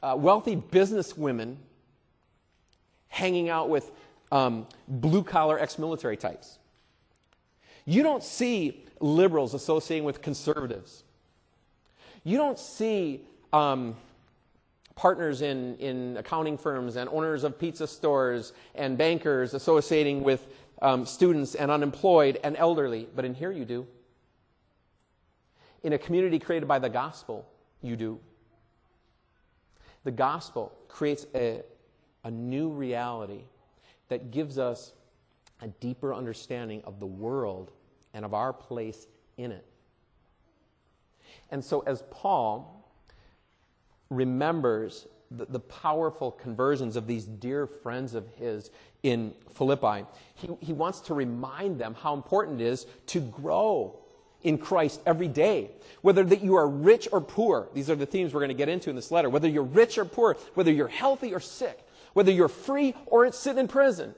uh, 0.03 0.15
wealthy 0.19 0.57
business 0.57 1.17
women 1.17 1.59
hanging 3.09 3.49
out 3.49 3.69
with 3.69 3.91
um, 4.33 4.67
blue 4.89 5.23
collar 5.23 5.59
ex 5.59 5.79
military 5.79 6.17
types. 6.17 6.59
You 7.85 8.03
don't 8.03 8.23
see 8.23 8.85
liberals 9.01 9.55
associating 9.55 10.05
with 10.05 10.23
conservatives. 10.23 11.05
You 12.23 12.37
don't 12.37 12.59
see 12.59 13.23
um, 13.53 13.97
partners 14.95 15.41
in, 15.41 15.77
in 15.77 16.17
accounting 16.19 16.59
firms 16.59 16.97
and 16.97 17.09
owners 17.09 17.43
of 17.43 17.59
pizza 17.59 17.87
stores 17.87 18.53
and 18.75 18.99
bankers 18.99 19.55
associating 19.55 20.23
with 20.23 20.47
um, 20.83 21.07
students 21.07 21.55
and 21.55 21.71
unemployed 21.71 22.39
and 22.45 22.57
elderly. 22.57 23.09
But 23.17 23.25
in 23.25 23.35
here 23.35 23.51
you 23.51 23.65
do. 23.65 23.87
In 25.83 25.95
a 25.95 25.99
community 25.99 26.39
created 26.39 26.69
by 26.69 26.79
the 26.79 26.91
gospel, 26.91 27.49
you 27.81 27.97
do. 27.97 28.21
The 30.05 30.11
gospel 30.11 30.73
creates 30.89 31.27
a, 31.35 31.63
a 32.25 32.31
new 32.31 32.69
reality 32.69 33.45
that 34.11 34.31
gives 34.31 34.59
us 34.59 34.93
a 35.63 35.69
deeper 35.69 36.13
understanding 36.13 36.83
of 36.85 37.01
the 37.01 37.07
world 37.07 37.71
and 38.13 38.25
of 38.25 38.35
our 38.35 38.53
place 38.53 39.07
in 39.39 39.53
it. 39.53 39.65
And 41.51 41.65
so, 41.65 41.81
as 41.81 42.03
Paul 42.11 42.93
remembers 44.11 45.07
the, 45.31 45.47
the, 45.47 45.61
powerful 45.61 46.33
conversions 46.33 46.97
of 46.97 47.07
these 47.07 47.25
dear 47.25 47.67
friends 47.67 48.15
of 48.15 48.27
his 48.35 48.71
in 49.05 49.33
Philippi, 49.55 50.05
he, 50.35 50.49
he 50.61 50.73
wants 50.73 51.01
to 51.03 51.15
remind 51.15 51.79
them 51.79 51.95
how 51.95 52.15
important 52.15 52.61
it 52.61 52.67
is 52.67 52.87
to 53.07 53.21
grow 53.21 53.97
in 54.43 54.59
Christ 54.59 55.01
every 55.07 55.29
day. 55.29 55.71
Whether 56.03 56.25
that 56.25 56.43
you 56.43 56.57
are 56.57 56.69
rich 56.69 57.07
or 57.13 57.21
poor, 57.21 57.69
these 57.75 57.91
are 57.91 57.95
the 57.95 58.07
themes 58.07 58.35
we're 58.35 58.41
going 58.41 58.49
to 58.49 58.55
get 58.55 58.69
into 58.69 58.91
in 58.91 58.97
this 58.97 59.13
letter. 59.13 59.31
Whether 59.31 59.49
you're 59.49 59.63
rich 59.63 59.99
or 59.99 60.05
poor, 60.05 60.37
whether 60.55 60.73
you're 60.73 60.89
healthy 60.89 61.33
or 61.33 61.41
sick, 61.41 61.79
whether 62.13 62.31
you're 62.31 62.49
free 62.49 62.95
or 63.07 63.27
it's 63.27 63.39
sitting 63.39 63.61
in 63.61 63.69
prison. 63.69 64.15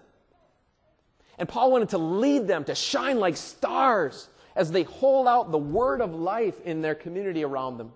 And 1.39 1.49
Paul 1.49 1.73
wanted 1.73 1.91
to 1.91 1.99
lead 1.99 2.47
them 2.47 2.65
to 2.65 2.75
shine 2.75 3.19
like 3.19 3.37
stars 3.37 4.29
as 4.55 4.71
they 4.71 4.83
hold 4.83 5.27
out 5.27 5.51
the 5.51 5.59
word 5.59 6.01
of 6.01 6.15
life 6.15 6.61
in 6.61 6.83
their 6.83 6.95
community 6.95 7.45
around 7.45 7.79
them. 7.79 7.93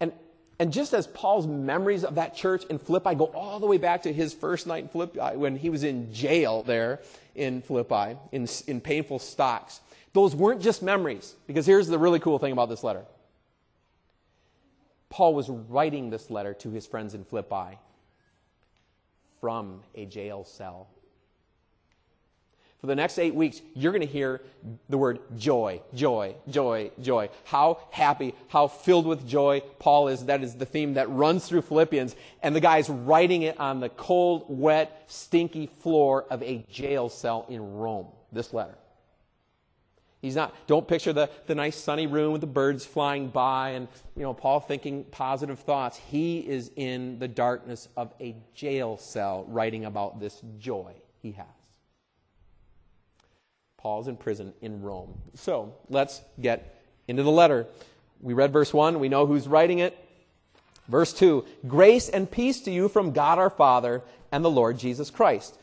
And, 0.00 0.12
and 0.58 0.72
just 0.72 0.92
as 0.92 1.06
Paul's 1.06 1.46
memories 1.46 2.04
of 2.04 2.16
that 2.16 2.34
church 2.34 2.64
in 2.64 2.78
Philippi 2.78 3.14
go 3.14 3.26
all 3.26 3.60
the 3.60 3.66
way 3.66 3.78
back 3.78 4.02
to 4.02 4.12
his 4.12 4.34
first 4.34 4.66
night 4.66 4.84
in 4.84 4.88
Philippi, 4.88 5.36
when 5.36 5.56
he 5.56 5.70
was 5.70 5.84
in 5.84 6.12
jail 6.12 6.62
there 6.62 7.00
in 7.34 7.62
Philippi, 7.62 8.18
in, 8.32 8.48
in 8.66 8.80
painful 8.80 9.18
stocks, 9.18 9.80
those 10.12 10.34
weren't 10.34 10.60
just 10.60 10.82
memories. 10.82 11.36
Because 11.46 11.64
here's 11.64 11.86
the 11.86 11.98
really 11.98 12.18
cool 12.18 12.38
thing 12.38 12.52
about 12.52 12.68
this 12.68 12.82
letter 12.82 13.04
Paul 15.08 15.34
was 15.34 15.48
writing 15.48 16.10
this 16.10 16.28
letter 16.28 16.54
to 16.54 16.70
his 16.70 16.86
friends 16.86 17.14
in 17.14 17.24
Philippi 17.24 17.78
from 19.40 19.82
a 19.94 20.06
jail 20.06 20.44
cell. 20.44 20.88
For 22.80 22.88
the 22.88 22.94
next 22.94 23.18
eight 23.18 23.34
weeks, 23.34 23.62
you're 23.74 23.90
going 23.90 24.06
to 24.06 24.12
hear 24.12 24.42
the 24.88 24.98
word 24.98 25.18
joy, 25.36 25.80
joy, 25.94 26.36
joy, 26.50 26.90
joy. 27.00 27.30
How 27.44 27.78
happy, 27.90 28.34
how 28.48 28.68
filled 28.68 29.06
with 29.06 29.26
joy 29.26 29.62
Paul 29.78 30.08
is. 30.08 30.26
That 30.26 30.42
is 30.42 30.54
the 30.54 30.66
theme 30.66 30.94
that 30.94 31.08
runs 31.10 31.48
through 31.48 31.62
Philippians. 31.62 32.14
And 32.42 32.54
the 32.54 32.60
guy's 32.60 32.90
writing 32.90 33.42
it 33.42 33.58
on 33.58 33.80
the 33.80 33.88
cold, 33.88 34.44
wet, 34.48 35.04
stinky 35.06 35.66
floor 35.66 36.26
of 36.30 36.42
a 36.42 36.64
jail 36.70 37.08
cell 37.08 37.46
in 37.48 37.74
Rome. 37.74 38.08
This 38.30 38.52
letter. 38.52 38.76
He's 40.22 40.34
not, 40.34 40.54
don't 40.66 40.88
picture 40.88 41.12
the, 41.12 41.30
the 41.46 41.54
nice 41.54 41.76
sunny 41.76 42.06
room 42.06 42.32
with 42.32 42.40
the 42.40 42.46
birds 42.46 42.84
flying 42.84 43.28
by 43.28 43.70
and, 43.70 43.86
you 44.16 44.22
know, 44.22 44.34
Paul 44.34 44.60
thinking 44.60 45.04
positive 45.04 45.58
thoughts. 45.58 45.98
He 45.98 46.38
is 46.40 46.70
in 46.76 47.18
the 47.18 47.28
darkness 47.28 47.88
of 47.96 48.12
a 48.20 48.34
jail 48.54 48.96
cell 48.96 49.44
writing 49.48 49.84
about 49.84 50.18
this 50.18 50.40
joy 50.58 50.94
he 51.20 51.32
has. 51.32 51.46
Paul's 53.76 54.08
in 54.08 54.16
prison 54.16 54.52
in 54.62 54.82
Rome. 54.82 55.14
So 55.34 55.74
let's 55.90 56.20
get 56.40 56.82
into 57.06 57.22
the 57.22 57.30
letter. 57.30 57.66
We 58.20 58.32
read 58.32 58.52
verse 58.52 58.72
1, 58.72 58.98
we 58.98 59.08
know 59.08 59.26
who's 59.26 59.46
writing 59.46 59.80
it. 59.80 59.96
Verse 60.88 61.12
2 61.12 61.44
Grace 61.68 62.08
and 62.08 62.30
peace 62.30 62.60
to 62.62 62.70
you 62.70 62.88
from 62.88 63.12
God 63.12 63.38
our 63.38 63.50
Father 63.50 64.02
and 64.32 64.44
the 64.44 64.50
Lord 64.50 64.78
Jesus 64.78 65.10
Christ. 65.10 65.56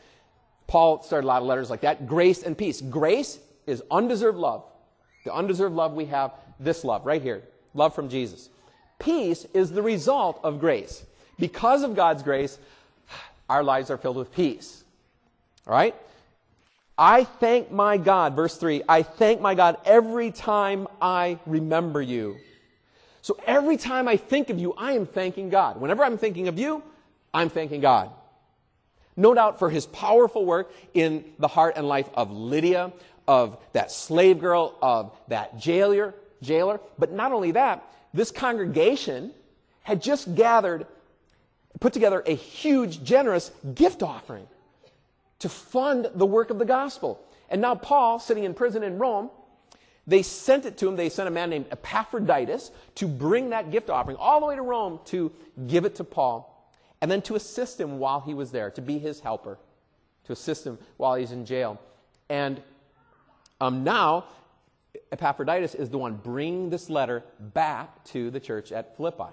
Paul 0.66 1.02
started 1.02 1.26
a 1.26 1.28
lot 1.28 1.42
of 1.42 1.48
letters 1.48 1.68
like 1.68 1.82
that. 1.82 2.06
Grace 2.06 2.42
and 2.42 2.56
peace. 2.56 2.80
Grace 2.80 3.38
is 3.66 3.82
undeserved 3.90 4.38
love. 4.38 4.64
The 5.24 5.32
undeserved 5.32 5.74
love 5.74 5.94
we 5.94 6.06
have, 6.06 6.32
this 6.60 6.84
love 6.84 7.06
right 7.06 7.22
here, 7.22 7.42
love 7.72 7.94
from 7.94 8.08
Jesus. 8.08 8.48
Peace 8.98 9.46
is 9.54 9.70
the 9.70 9.82
result 9.82 10.40
of 10.42 10.60
grace. 10.60 11.04
Because 11.38 11.82
of 11.82 11.96
God's 11.96 12.22
grace, 12.22 12.58
our 13.48 13.62
lives 13.62 13.90
are 13.90 13.98
filled 13.98 14.16
with 14.16 14.32
peace. 14.32 14.84
All 15.66 15.74
right? 15.74 15.94
I 16.96 17.24
thank 17.24 17.72
my 17.72 17.96
God, 17.96 18.36
verse 18.36 18.56
3, 18.56 18.82
I 18.88 19.02
thank 19.02 19.40
my 19.40 19.54
God 19.54 19.78
every 19.84 20.30
time 20.30 20.86
I 21.02 21.38
remember 21.44 22.00
you. 22.00 22.36
So 23.20 23.36
every 23.46 23.76
time 23.76 24.06
I 24.06 24.16
think 24.16 24.50
of 24.50 24.58
you, 24.58 24.74
I 24.76 24.92
am 24.92 25.06
thanking 25.06 25.48
God. 25.48 25.80
Whenever 25.80 26.04
I'm 26.04 26.18
thinking 26.18 26.46
of 26.46 26.58
you, 26.58 26.82
I'm 27.32 27.48
thanking 27.48 27.80
God. 27.80 28.10
No 29.16 29.34
doubt 29.34 29.58
for 29.58 29.70
his 29.70 29.86
powerful 29.86 30.44
work 30.44 30.72
in 30.92 31.24
the 31.38 31.48
heart 31.48 31.74
and 31.76 31.88
life 31.88 32.08
of 32.14 32.30
Lydia, 32.30 32.92
of 33.26 33.58
that 33.72 33.90
slave 33.90 34.40
girl, 34.40 34.76
of 34.82 35.16
that 35.28 35.58
jailer, 35.58 36.14
jailer. 36.42 36.80
But 36.98 37.12
not 37.12 37.32
only 37.32 37.52
that, 37.52 37.84
this 38.12 38.30
congregation 38.30 39.32
had 39.82 40.02
just 40.02 40.34
gathered, 40.34 40.86
put 41.80 41.92
together 41.92 42.22
a 42.26 42.34
huge, 42.34 43.02
generous 43.02 43.50
gift 43.74 44.02
offering 44.02 44.46
to 45.40 45.48
fund 45.48 46.08
the 46.14 46.26
work 46.26 46.50
of 46.50 46.58
the 46.58 46.64
gospel. 46.64 47.20
And 47.50 47.60
now 47.60 47.74
Paul, 47.74 48.18
sitting 48.18 48.44
in 48.44 48.54
prison 48.54 48.82
in 48.82 48.98
Rome, 48.98 49.30
they 50.06 50.22
sent 50.22 50.66
it 50.66 50.78
to 50.78 50.88
him. 50.88 50.96
They 50.96 51.08
sent 51.08 51.28
a 51.28 51.30
man 51.30 51.50
named 51.50 51.66
Epaphroditus 51.70 52.70
to 52.96 53.08
bring 53.08 53.50
that 53.50 53.70
gift 53.70 53.90
offering 53.90 54.16
all 54.16 54.40
the 54.40 54.46
way 54.46 54.56
to 54.56 54.62
Rome 54.62 55.00
to 55.06 55.32
give 55.66 55.84
it 55.84 55.96
to 55.96 56.04
Paul 56.04 56.50
and 57.00 57.10
then 57.10 57.22
to 57.22 57.34
assist 57.34 57.80
him 57.80 57.98
while 57.98 58.20
he 58.20 58.34
was 58.34 58.50
there, 58.50 58.70
to 58.70 58.80
be 58.80 58.98
his 58.98 59.20
helper, 59.20 59.58
to 60.24 60.32
assist 60.32 60.66
him 60.66 60.78
while 60.96 61.14
he's 61.14 61.32
in 61.32 61.44
jail. 61.44 61.80
And 62.28 62.62
um, 63.60 63.84
now, 63.84 64.24
Epaphroditus 65.12 65.74
is 65.74 65.90
the 65.90 65.98
one 65.98 66.14
bringing 66.14 66.70
this 66.70 66.90
letter 66.90 67.22
back 67.38 68.04
to 68.04 68.30
the 68.30 68.40
church 68.40 68.72
at 68.72 68.96
Philippi. 68.96 69.32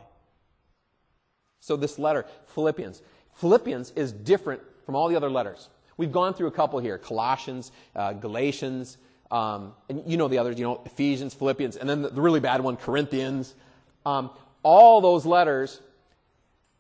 So, 1.60 1.76
this 1.76 2.00
letter, 2.00 2.26
Philippians, 2.48 3.02
Philippians 3.36 3.92
is 3.92 4.12
different 4.12 4.62
from 4.86 4.96
all 4.96 5.08
the 5.08 5.16
other 5.16 5.30
letters. 5.30 5.70
We've 5.98 6.12
gone 6.12 6.34
through 6.34 6.48
a 6.48 6.52
couple 6.52 6.80
here 6.80 6.98
Colossians, 6.98 7.72
uh, 7.96 8.14
Galatians, 8.14 8.98
um, 9.30 9.74
and 9.90 10.04
you 10.06 10.18
know 10.18 10.28
the 10.28 10.38
others, 10.40 10.58
you 10.58 10.66
know, 10.66 10.82
Ephesians, 10.86 11.34
Philippians, 11.34 11.78
and 11.78 11.90
then 11.90 12.02
the, 12.02 12.22
really 12.22 12.40
bad 12.40 12.62
one, 12.62 12.76
Corinthians. 12.76 13.54
Um, 14.06 14.32
all 14.64 15.02
those 15.02 15.26
letters, 15.26 15.80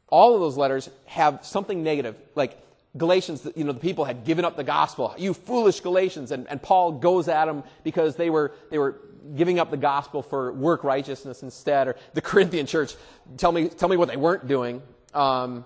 all 0.08 0.36
of 0.36 0.41
those 0.41 0.58
letters 0.58 0.89
have 1.06 1.45
something 1.45 1.84
negative. 1.84 2.15
Like 2.36 2.58
Galatians, 2.97 3.47
you 3.56 3.63
know, 3.63 3.71
the 3.71 3.80
people 3.80 4.04
had 4.04 4.25
given 4.25 4.43
up 4.43 4.58
the 4.58 4.63
gospel. 4.63 5.15
You 5.17 5.34
foolish 5.34 5.80
Galatians. 5.80 6.32
And, 6.32 6.47
and 6.49 6.62
Paul 6.62 6.93
goes 6.93 7.27
at 7.30 7.45
them 7.45 7.63
because 7.84 8.17
they 8.17 8.30
were, 8.30 8.54
they 8.69 8.77
were 8.77 8.99
giving 9.36 9.60
up 9.60 9.71
the 9.71 9.77
gospel 9.77 10.21
for 10.21 10.51
work 10.51 10.84
righteousness 10.84 11.41
instead. 11.41 11.88
Or 11.88 11.95
the 12.13 12.21
Corinthian 12.21 12.65
church, 12.65 12.95
tell 13.38 13.51
me, 13.51 13.69
tell 13.69 13.88
me 13.88 13.95
what 13.95 14.10
they 14.10 14.17
weren't 14.17 14.47
doing. 14.47 14.82
Um, 15.13 15.63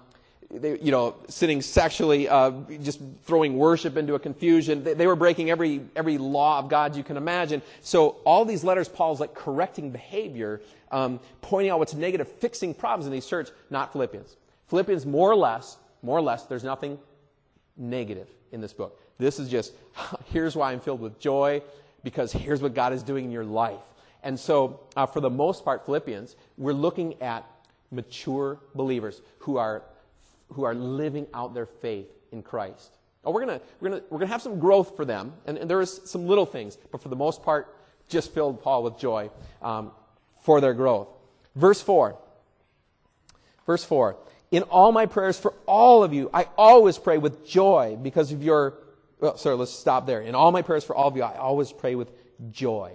they, 0.52 0.80
you 0.80 0.92
know, 0.92 1.16
sitting 1.28 1.64
sexually, 1.64 2.30
uh, 2.30 2.52
just 2.84 3.02
throwing 3.24 3.58
worship 3.58 3.98
into 3.98 4.14
a 4.14 4.20
confusion. 4.20 4.84
They, 4.84 4.94
they, 4.94 5.08
were 5.08 5.16
breaking 5.16 5.50
every, 5.50 5.82
every 5.96 6.20
law 6.20 6.60
of 6.60 6.70
God 6.70 6.96
you 6.96 7.04
can 7.04 7.18
imagine. 7.18 7.64
So 7.82 8.18
all 8.24 8.46
these 8.46 8.64
letters, 8.64 8.88
Paul's 8.88 9.20
like 9.20 9.34
correcting 9.34 9.90
behavior, 9.90 10.62
um, 10.92 11.20
pointing 11.42 11.72
out 11.72 11.80
what's 11.80 11.96
negative, 11.96 12.28
fixing 12.28 12.76
problems 12.76 13.08
in 13.08 13.12
these 13.12 13.26
church, 13.26 13.50
not 13.72 13.92
Philippians. 13.92 14.38
Philippians, 14.68 15.08
more 15.08 15.32
or 15.32 15.36
less, 15.36 15.78
more 16.04 16.18
or 16.18 16.22
less, 16.22 16.44
there's 16.44 16.64
nothing 16.64 17.00
negative 17.78 18.28
in 18.52 18.62
this 18.62 18.74
book. 18.74 19.00
This 19.18 19.40
is 19.40 19.50
just, 19.50 19.74
here's 20.26 20.56
why 20.56 20.72
I'm 20.72 20.80
filled 20.80 21.02
with 21.02 21.20
joy, 21.20 21.62
because 22.04 22.32
here's 22.32 22.62
what 22.62 22.74
God 22.74 22.94
is 22.94 23.04
doing 23.04 23.26
in 23.26 23.32
your 23.32 23.46
life. 23.46 23.80
And 24.24 24.40
so, 24.40 24.82
uh, 24.96 25.06
for 25.06 25.20
the 25.20 25.30
most 25.30 25.64
part, 25.64 25.86
Philippians, 25.86 26.36
we're 26.58 26.74
looking 26.74 27.22
at 27.22 27.46
mature 27.92 28.60
believers 28.74 29.22
who 29.40 29.58
are, 29.58 29.84
who 30.52 30.64
are 30.64 30.74
living 30.74 31.28
out 31.34 31.54
their 31.54 31.66
faith 31.66 32.08
in 32.32 32.42
Christ. 32.42 32.98
Oh, 33.24 33.32
we're 33.32 33.42
gonna, 33.42 33.62
we're 33.80 33.90
gonna, 33.90 34.04
we're 34.10 34.20
gonna 34.20 34.32
have 34.32 34.42
some 34.42 34.60
growth 34.60 34.96
for 34.96 35.06
them, 35.06 35.34
and, 35.46 35.58
and 35.58 35.70
there 35.70 35.82
is 35.82 36.02
some 36.06 36.28
little 36.28 36.46
things, 36.46 36.78
but 36.92 37.02
for 37.02 37.10
the 37.10 37.16
most 37.16 37.44
part, 37.44 37.76
just 38.08 38.34
filled 38.34 38.62
Paul 38.62 38.84
with 38.84 39.00
joy 39.00 39.30
um, 39.62 39.92
for 40.42 40.62
their 40.62 40.74
growth. 40.74 41.08
Verse 41.56 41.82
4. 41.82 42.18
Verse 43.66 43.84
4 43.84 44.16
in 44.56 44.64
all 44.64 44.94
my 44.94 45.06
prayers 45.06 45.38
for 45.38 45.54
all 45.66 46.02
of 46.02 46.14
you, 46.14 46.30
I 46.34 46.48
always 46.58 46.98
pray 46.98 47.18
with 47.18 47.46
joy 47.46 47.98
because 48.02 48.32
of 48.32 48.42
your. 48.42 48.76
Well, 49.20 49.36
sorry, 49.38 49.58
let's 49.58 49.74
stop 49.74 50.08
there. 50.08 50.22
In 50.22 50.34
all 50.34 50.52
my 50.54 50.62
prayers 50.62 50.86
for 50.86 50.96
all 50.96 51.10
of 51.10 51.18
you, 51.18 51.24
I 51.24 51.36
always 51.38 51.74
pray 51.74 51.96
with 51.96 52.10
joy. 52.52 52.94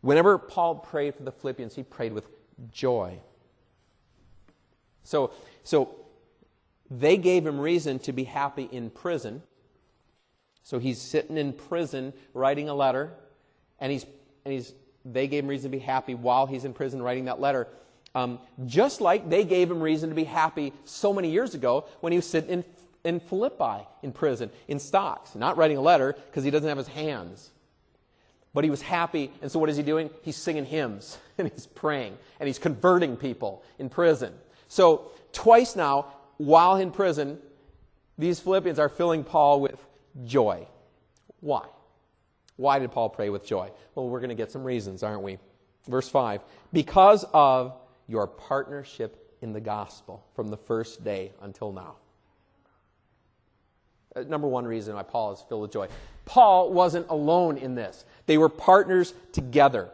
Whenever 0.00 0.36
Paul 0.38 0.76
prayed 0.76 1.14
for 1.14 1.22
the 1.22 1.30
Philippians, 1.30 1.76
he 1.76 1.84
prayed 1.84 2.12
with 2.12 2.28
joy. 2.72 3.20
So, 5.04 5.30
so 5.62 5.94
they 6.90 7.16
gave 7.18 7.46
him 7.46 7.60
reason 7.60 8.00
to 8.00 8.12
be 8.12 8.24
happy 8.24 8.68
in 8.70 8.90
prison. 8.90 9.42
So 10.64 10.80
he's 10.80 11.00
sitting 11.00 11.36
in 11.36 11.52
prison 11.52 12.12
writing 12.34 12.68
a 12.68 12.74
letter, 12.74 13.12
and 13.78 13.92
he's 13.92 14.04
and 14.44 14.52
he's 14.52 14.72
they 15.04 15.28
gave 15.28 15.44
him 15.44 15.50
reason 15.50 15.70
to 15.70 15.76
be 15.76 15.82
happy 15.84 16.16
while 16.16 16.46
he's 16.46 16.64
in 16.64 16.72
prison 16.72 17.00
writing 17.00 17.26
that 17.26 17.40
letter. 17.40 17.68
Um, 18.16 18.38
just 18.64 19.02
like 19.02 19.28
they 19.28 19.44
gave 19.44 19.70
him 19.70 19.82
reason 19.82 20.08
to 20.08 20.14
be 20.14 20.24
happy 20.24 20.72
so 20.86 21.12
many 21.12 21.30
years 21.30 21.54
ago 21.54 21.84
when 22.00 22.12
he 22.14 22.16
was 22.16 22.26
sitting 22.26 22.48
in, 22.48 22.64
in 23.04 23.20
Philippi 23.20 23.86
in 24.02 24.10
prison, 24.10 24.48
in 24.68 24.78
stocks, 24.78 25.34
not 25.34 25.58
writing 25.58 25.76
a 25.76 25.82
letter 25.82 26.14
because 26.14 26.42
he 26.42 26.50
doesn't 26.50 26.66
have 26.66 26.78
his 26.78 26.88
hands. 26.88 27.50
But 28.54 28.64
he 28.64 28.70
was 28.70 28.80
happy, 28.80 29.30
and 29.42 29.52
so 29.52 29.58
what 29.58 29.68
is 29.68 29.76
he 29.76 29.82
doing? 29.82 30.08
He's 30.22 30.36
singing 30.36 30.64
hymns, 30.64 31.18
and 31.38 31.46
he's 31.52 31.66
praying, 31.66 32.16
and 32.40 32.46
he's 32.46 32.58
converting 32.58 33.18
people 33.18 33.62
in 33.78 33.90
prison. 33.90 34.32
So, 34.68 35.10
twice 35.34 35.76
now, 35.76 36.06
while 36.38 36.76
in 36.76 36.92
prison, 36.92 37.38
these 38.16 38.40
Philippians 38.40 38.78
are 38.78 38.88
filling 38.88 39.24
Paul 39.24 39.60
with 39.60 39.76
joy. 40.24 40.66
Why? 41.40 41.66
Why 42.56 42.78
did 42.78 42.92
Paul 42.92 43.10
pray 43.10 43.28
with 43.28 43.44
joy? 43.44 43.70
Well, 43.94 44.08
we're 44.08 44.20
going 44.20 44.30
to 44.30 44.34
get 44.34 44.50
some 44.50 44.64
reasons, 44.64 45.02
aren't 45.02 45.20
we? 45.20 45.36
Verse 45.86 46.08
5 46.08 46.40
Because 46.72 47.26
of 47.34 47.76
your 48.08 48.26
partnership 48.26 49.34
in 49.42 49.52
the 49.52 49.60
gospel 49.60 50.24
from 50.34 50.48
the 50.48 50.56
first 50.56 51.04
day 51.04 51.32
until 51.42 51.72
now. 51.72 51.96
Uh, 54.14 54.22
number 54.22 54.48
one 54.48 54.64
reason 54.66 54.94
why 54.94 55.02
Paul 55.02 55.32
is 55.32 55.44
filled 55.48 55.62
with 55.62 55.72
joy. 55.72 55.88
Paul 56.24 56.72
wasn't 56.72 57.08
alone 57.10 57.58
in 57.58 57.74
this, 57.74 58.04
they 58.26 58.38
were 58.38 58.48
partners 58.48 59.14
together. 59.32 59.90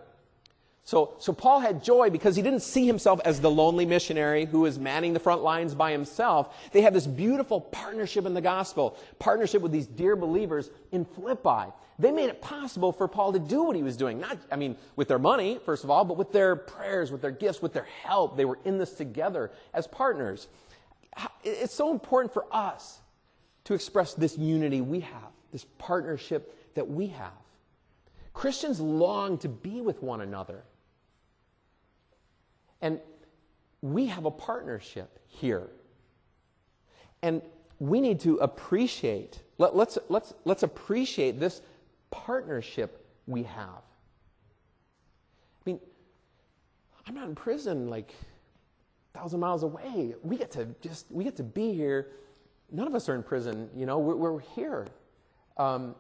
So, 0.85 1.15
so 1.19 1.33
Paul 1.33 1.61
had 1.61 1.85
joy 1.85 2.11
because 2.11 2.35
he 2.35 2.43
didn't 2.43 2.63
see 2.63 2.87
himself 2.87 3.21
as 3.25 3.41
the 3.41 3.51
lonely 3.51 3.87
missionary 3.87 4.47
who 4.47 4.67
is 4.67 4.81
manning 4.81 5.13
the 5.13 5.21
front 5.21 5.43
lines 5.43 5.77
by 5.77 5.93
himself. 5.93 6.57
They 6.73 6.81
had 6.81 6.93
this 6.93 7.07
beautiful 7.07 7.61
partnership 7.61 8.27
in 8.27 8.35
the 8.35 8.41
gospel, 8.41 8.99
partnership 9.21 9.63
with 9.63 9.71
these 9.71 9.87
dear 9.87 10.17
believers 10.17 10.71
in 10.91 11.05
Philippi. 11.05 11.73
They 12.03 12.11
made 12.11 12.31
it 12.31 12.43
possible 12.43 12.91
for 12.91 13.07
Paul 13.07 13.33
to 13.33 13.39
do 13.39 13.63
what 13.63 13.77
he 13.77 13.85
was 13.85 13.97
doing. 13.97 14.19
Not, 14.19 14.37
I 14.51 14.57
mean, 14.57 14.77
with 14.97 15.07
their 15.07 15.21
money, 15.21 15.61
first 15.65 15.85
of 15.85 15.91
all, 15.91 16.05
but 16.05 16.17
with 16.17 16.33
their 16.33 16.57
prayers, 16.57 17.13
with 17.13 17.23
their 17.23 17.31
gifts, 17.31 17.63
with 17.63 17.73
their 17.73 17.87
help. 18.03 18.37
They 18.37 18.45
were 18.45 18.59
in 18.65 18.77
this 18.77 18.93
together 18.95 19.53
as 19.73 19.87
partners. 19.87 20.49
It's 21.45 21.73
so 21.73 21.93
important 21.93 22.35
for 22.35 22.45
us 22.51 23.01
to 23.65 23.75
express 23.75 24.15
this 24.15 24.37
unity 24.37 24.81
we 24.81 24.99
have, 24.99 25.31
this 25.53 25.65
partnership 25.79 26.75
that 26.75 26.91
we 26.91 27.07
have. 27.07 27.31
Christians 28.35 28.81
long 28.81 29.39
to 29.39 29.49
be 29.49 29.81
with 29.81 30.03
one 30.03 30.23
another. 30.23 30.65
And 32.81 32.99
we 33.81 34.07
have 34.07 34.25
a 34.25 34.31
partnership 34.33 35.21
here. 35.29 35.69
And 37.23 37.43
we 37.79 38.01
need 38.01 38.19
to 38.21 38.39
appreciate, 38.39 39.39
let, 39.59 39.71
us 39.71 39.77
let's, 39.77 39.99
let's, 40.09 40.35
let's 40.45 40.63
appreciate 40.65 41.39
this 41.39 41.61
partnership 42.13 43.05
we 43.27 43.43
have. 43.43 43.83
I 45.61 45.65
mean, 45.67 45.81
I'm 47.07 47.15
not 47.15 47.27
in 47.29 47.35
prison 47.35 47.89
like 47.89 48.15
a 49.15 49.19
thousand 49.19 49.41
miles 49.41 49.65
away. 49.65 50.15
We 50.23 50.37
get 50.37 50.53
to 50.53 50.67
just, 50.81 51.11
we 51.11 51.25
get 51.25 51.37
to 51.37 51.43
be 51.43 51.73
here. 51.73 52.13
None 52.71 52.87
of 52.87 52.95
us 52.95 53.09
are 53.09 53.15
in 53.15 53.23
prison, 53.23 53.69
you 53.75 53.87
know, 53.87 53.99
we're, 53.99 54.15
we're 54.15 54.41
here. 54.41 54.87
Um, 55.57 55.97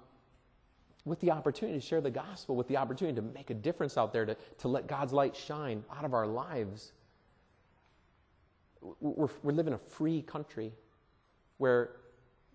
with 1.04 1.18
the 1.20 1.30
opportunity 1.32 1.78
to 1.78 1.84
share 1.84 2.00
the 2.00 2.10
gospel, 2.10 2.54
with 2.54 2.68
the 2.68 2.76
opportunity 2.76 3.16
to 3.16 3.22
make 3.22 3.50
a 3.50 3.54
difference 3.54 3.98
out 3.98 4.12
there, 4.12 4.24
to, 4.24 4.36
to 4.58 4.68
let 4.68 4.86
God's 4.86 5.12
light 5.12 5.34
shine 5.34 5.84
out 5.96 6.04
of 6.04 6.14
our 6.14 6.26
lives. 6.26 6.92
We're, 9.00 9.28
we're 9.42 9.52
living 9.52 9.72
in 9.72 9.74
a 9.74 9.90
free 9.90 10.22
country 10.22 10.72
where, 11.58 11.96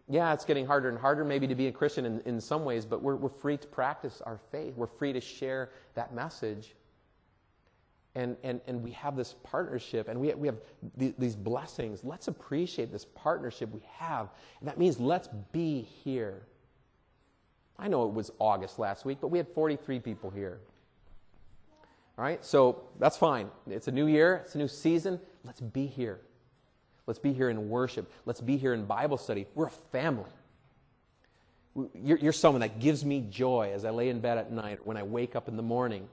yeah, 0.10 0.34
it's 0.34 0.46
getting 0.46 0.66
harder 0.66 0.90
and 0.90 0.98
harder 0.98 1.26
maybe 1.26 1.48
to 1.48 1.56
be 1.56 1.68
a 1.68 1.72
Christian 1.72 2.06
in, 2.06 2.22
in 2.22 2.40
some 2.40 2.64
ways, 2.64 2.86
but 2.86 3.02
we're, 3.02 3.16
we're 3.16 3.30
free 3.30 3.58
to 3.58 3.68
practice 3.68 4.22
our 4.26 4.40
faith. 4.52 4.74
We're 4.76 4.88
free 4.88 5.14
to 5.14 5.22
share 5.22 5.72
that 5.96 6.14
message. 6.14 6.76
And, 8.16 8.36
and, 8.44 8.62
and 8.68 8.82
we 8.82 8.92
have 8.92 9.16
this 9.16 9.36
partnership 9.44 10.08
and 10.08 10.20
we, 10.20 10.34
we 10.34 10.48
have 10.48 10.58
these 10.96 11.36
blessings. 11.36 12.04
Let's 12.04 12.28
appreciate 12.28 12.92
this 12.92 13.06
partnership 13.06 13.72
we 13.72 13.84
have. 13.98 14.30
And 14.60 14.68
that 14.68 14.80
means 14.80 15.00
let's 15.00 15.30
be 15.52 15.82
here 15.82 16.48
I 17.80 17.88
know 17.88 18.08
it 18.08 18.14
was 18.14 18.32
August 18.40 18.80
last 18.80 19.06
week, 19.06 19.20
but 19.22 19.28
we 19.28 19.38
had 19.38 19.48
43 19.48 20.00
people 20.00 20.30
here. 20.30 20.60
All 22.18 22.24
right, 22.24 22.44
so 22.44 22.84
that's 23.00 23.18
fine. 23.18 23.50
It's 23.70 23.88
a 23.88 23.92
new 23.92 24.08
year, 24.08 24.42
it's 24.44 24.56
a 24.56 24.58
new 24.58 24.68
season. 24.68 25.20
Let's 25.44 25.62
be 25.62 25.86
here. 25.86 26.20
Let's 27.08 27.20
be 27.20 27.34
here 27.34 27.50
in 27.50 27.70
worship. 27.70 28.12
Let's 28.26 28.42
be 28.42 28.58
here 28.58 28.74
in 28.74 28.86
Bible 28.86 29.18
study. 29.18 29.48
We're 29.56 29.68
a 29.68 29.72
family. 29.92 30.30
You're, 31.96 32.18
you're 32.18 32.34
someone 32.34 32.62
that 32.62 32.80
gives 32.80 33.06
me 33.06 33.26
joy 33.30 33.72
as 33.74 33.86
I 33.86 33.92
lay 33.92 34.10
in 34.10 34.20
bed 34.20 34.38
at 34.38 34.52
night, 34.52 34.86
when 34.86 34.98
I 34.98 35.04
wake 35.04 35.36
up 35.36 35.48
in 35.48 35.56
the 35.56 35.64
morning. 35.64 36.08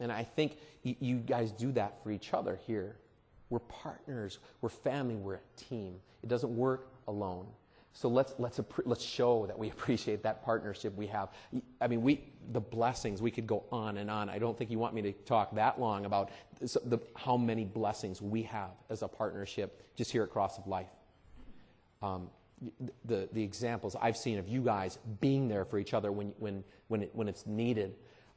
And 0.00 0.10
I 0.10 0.24
think 0.24 0.56
you, 0.82 0.96
you 0.98 1.16
guys 1.18 1.52
do 1.52 1.72
that 1.72 2.02
for 2.02 2.10
each 2.10 2.32
other 2.32 2.58
here. 2.66 2.96
We're 3.50 3.58
partners, 3.60 4.38
we're 4.60 4.70
family, 4.70 5.14
we're 5.14 5.34
a 5.34 5.40
team. 5.68 5.96
It 6.22 6.28
doesn't 6.28 6.56
work 6.56 6.88
alone. 7.06 7.46
So 7.96 8.08
let's, 8.08 8.34
let's, 8.38 8.60
let's 8.84 9.04
show 9.04 9.46
that 9.46 9.58
we 9.58 9.70
appreciate 9.70 10.22
that 10.24 10.44
partnership 10.44 10.94
we 10.96 11.06
have. 11.06 11.30
I 11.80 11.86
mean, 11.86 12.02
we, 12.02 12.24
the 12.52 12.60
blessings, 12.60 13.22
we 13.22 13.30
could 13.30 13.46
go 13.46 13.64
on 13.72 13.96
and 13.96 14.10
on. 14.10 14.28
I 14.28 14.38
don't 14.38 14.58
think 14.58 14.70
you 14.70 14.78
want 14.78 14.94
me 14.94 15.02
to 15.02 15.12
talk 15.12 15.54
that 15.54 15.80
long 15.80 16.04
about 16.04 16.30
the, 16.60 16.98
how 17.16 17.36
many 17.36 17.64
blessings 17.64 18.20
we 18.20 18.42
have 18.42 18.72
as 18.90 19.02
a 19.02 19.08
partnership 19.08 19.82
just 19.96 20.10
here 20.10 20.24
at 20.24 20.30
Cross 20.30 20.58
of 20.58 20.66
Life. 20.66 20.88
Um, 22.02 22.28
the, 23.04 23.28
the 23.32 23.42
examples 23.42 23.96
I've 24.00 24.16
seen 24.16 24.38
of 24.38 24.48
you 24.48 24.60
guys 24.60 24.98
being 25.20 25.48
there 25.48 25.64
for 25.64 25.78
each 25.78 25.94
other 25.94 26.12
when, 26.12 26.32
when, 26.38 26.64
when, 26.88 27.02
it, 27.02 27.10
when 27.14 27.28
it's 27.28 27.46
needed, 27.46 27.94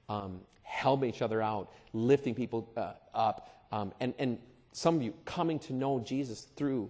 um, 0.07 0.39
helping 0.61 1.09
each 1.09 1.21
other 1.21 1.41
out, 1.41 1.71
lifting 1.93 2.35
people 2.35 2.69
uh, 2.77 2.93
up, 3.13 3.65
um, 3.71 3.91
and, 3.99 4.13
and 4.19 4.37
some 4.71 4.95
of 4.95 5.01
you 5.01 5.13
coming 5.25 5.57
to 5.59 5.73
know 5.73 5.99
Jesus 5.99 6.47
through 6.55 6.89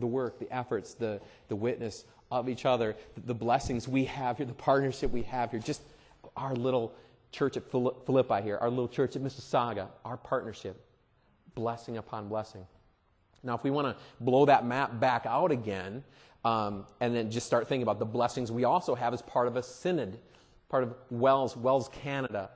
the 0.00 0.06
work, 0.06 0.38
the 0.38 0.50
efforts, 0.54 0.94
the, 0.94 1.20
the 1.48 1.56
witness 1.56 2.04
of 2.30 2.48
each 2.48 2.66
other, 2.66 2.96
the 3.26 3.34
blessings 3.34 3.86
we 3.86 4.04
have 4.04 4.38
here, 4.38 4.46
the 4.46 4.52
partnership 4.52 5.10
we 5.10 5.22
have 5.22 5.50
here, 5.50 5.60
just 5.60 5.82
our 6.36 6.54
little 6.54 6.94
church 7.30 7.56
at 7.56 7.70
Philippi 7.70 8.42
here, 8.42 8.58
our 8.58 8.70
little 8.70 8.88
church 8.88 9.16
at 9.16 9.22
Mississauga, 9.22 9.88
our 10.04 10.16
partnership, 10.16 10.80
blessing 11.54 11.96
upon 11.96 12.28
blessing. 12.28 12.66
Now, 13.42 13.54
if 13.54 13.62
we 13.62 13.70
want 13.70 13.86
to 13.86 14.02
blow 14.20 14.46
that 14.46 14.64
map 14.64 14.98
back 14.98 15.26
out 15.26 15.50
again, 15.50 16.02
um, 16.44 16.86
and 17.00 17.14
then 17.14 17.30
just 17.30 17.46
start 17.46 17.68
thinking 17.68 17.82
about 17.82 17.98
the 17.98 18.04
blessings 18.04 18.52
we 18.52 18.64
also 18.64 18.94
have 18.94 19.14
as 19.14 19.22
part 19.22 19.48
of 19.48 19.56
a 19.56 19.62
synod, 19.62 20.18
part 20.68 20.82
of 20.82 20.94
WELS, 21.10 21.56
WELS 21.56 21.88
Canada. 21.88 22.50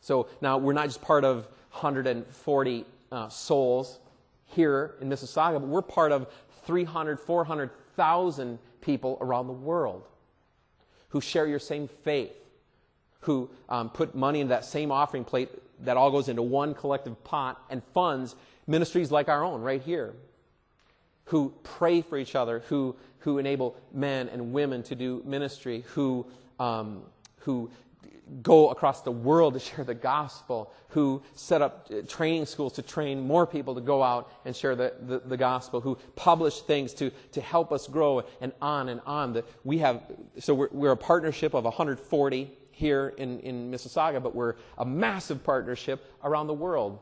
So 0.00 0.28
now 0.40 0.58
we're 0.58 0.72
not 0.72 0.86
just 0.86 1.02
part 1.02 1.24
of 1.24 1.46
140 1.72 2.84
uh, 3.10 3.28
souls 3.28 3.98
here 4.46 4.94
in 5.00 5.08
Mississauga, 5.08 5.54
but 5.54 5.68
we're 5.68 5.82
part 5.82 6.12
of 6.12 6.26
300, 6.68 7.18
400,000 7.18 8.58
people 8.82 9.16
around 9.22 9.46
the 9.46 9.54
world 9.54 10.04
who 11.08 11.20
share 11.22 11.46
your 11.46 11.58
same 11.58 11.88
faith, 11.88 12.30
who 13.20 13.48
um, 13.70 13.88
put 13.88 14.14
money 14.14 14.40
into 14.40 14.50
that 14.50 14.66
same 14.66 14.92
offering 14.92 15.24
plate 15.24 15.48
that 15.80 15.96
all 15.96 16.10
goes 16.10 16.28
into 16.28 16.42
one 16.42 16.74
collective 16.74 17.24
pot 17.24 17.58
and 17.70 17.82
funds 17.94 18.36
ministries 18.66 19.10
like 19.10 19.30
our 19.30 19.42
own 19.42 19.62
right 19.62 19.80
here, 19.80 20.12
who 21.24 21.54
pray 21.62 22.02
for 22.02 22.18
each 22.18 22.34
other, 22.34 22.58
who, 22.68 22.94
who 23.20 23.38
enable 23.38 23.74
men 23.94 24.28
and 24.28 24.52
women 24.52 24.82
to 24.82 24.94
do 24.94 25.22
ministry, 25.24 25.86
who, 25.94 26.26
um, 26.60 27.00
who 27.38 27.70
go 28.42 28.70
across 28.70 29.02
the 29.02 29.10
world 29.10 29.54
to 29.54 29.60
share 29.60 29.84
the 29.84 29.94
gospel, 29.94 30.72
who 30.88 31.22
set 31.34 31.62
up 31.62 31.88
uh, 31.90 32.02
training 32.06 32.46
schools 32.46 32.72
to 32.74 32.82
train 32.82 33.20
more 33.20 33.46
people 33.46 33.74
to 33.74 33.80
go 33.80 34.02
out 34.02 34.32
and 34.44 34.54
share 34.54 34.74
the, 34.74 34.94
the, 35.00 35.20
the, 35.20 35.36
gospel, 35.36 35.80
who 35.80 35.96
publish 36.16 36.60
things 36.62 36.94
to, 36.94 37.10
to 37.32 37.40
help 37.40 37.72
us 37.72 37.86
grow, 37.86 38.22
and 38.40 38.52
on 38.60 38.88
and 38.88 39.00
on. 39.06 39.32
That 39.34 39.46
we 39.64 39.78
have, 39.78 40.02
so 40.38 40.54
we're, 40.54 40.68
we're 40.72 40.92
a 40.92 40.96
partnership 40.96 41.54
of 41.54 41.64
140 41.64 42.50
here 42.70 43.14
in, 43.16 43.40
in 43.40 43.70
Mississauga, 43.70 44.22
but 44.22 44.34
we're 44.34 44.54
a 44.78 44.84
massive 44.84 45.42
partnership 45.42 46.04
around 46.22 46.46
the 46.46 46.54
world. 46.54 46.98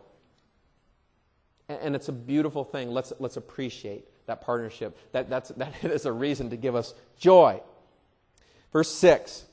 And, 1.68 1.78
and 1.80 1.96
it's 1.96 2.08
a 2.08 2.12
beautiful 2.12 2.64
thing. 2.64 2.90
Let's, 2.90 3.12
let's 3.18 3.36
appreciate 3.36 4.06
that 4.26 4.40
partnership. 4.40 4.98
That, 5.12 5.30
that's, 5.30 5.48
that 5.56 5.72
is 5.84 6.06
a 6.06 6.12
reason 6.12 6.50
to 6.50 6.56
give 6.56 6.74
us 6.74 6.94
joy. 7.18 7.60
Verse 8.72 8.92
6 8.92 9.45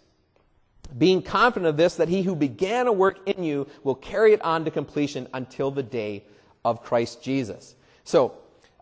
being 0.98 1.22
confident 1.22 1.68
of 1.70 1.78
this, 1.78 1.96
that 1.96 2.10
he 2.10 2.22
who 2.22 2.36
began 2.36 2.88
a 2.88 2.92
work 2.92 3.20
in 3.28 3.44
you 3.44 3.68
will 3.84 3.96
carry 3.96 4.34
it 4.34 4.42
on 4.42 4.66
to 4.66 4.72
completion 4.72 5.28
until 5.34 5.72
the 5.72 5.84
day 5.84 6.24
of 6.64 6.84
Christ 6.84 7.24
Jesus. 7.24 7.76
So, 8.04 8.34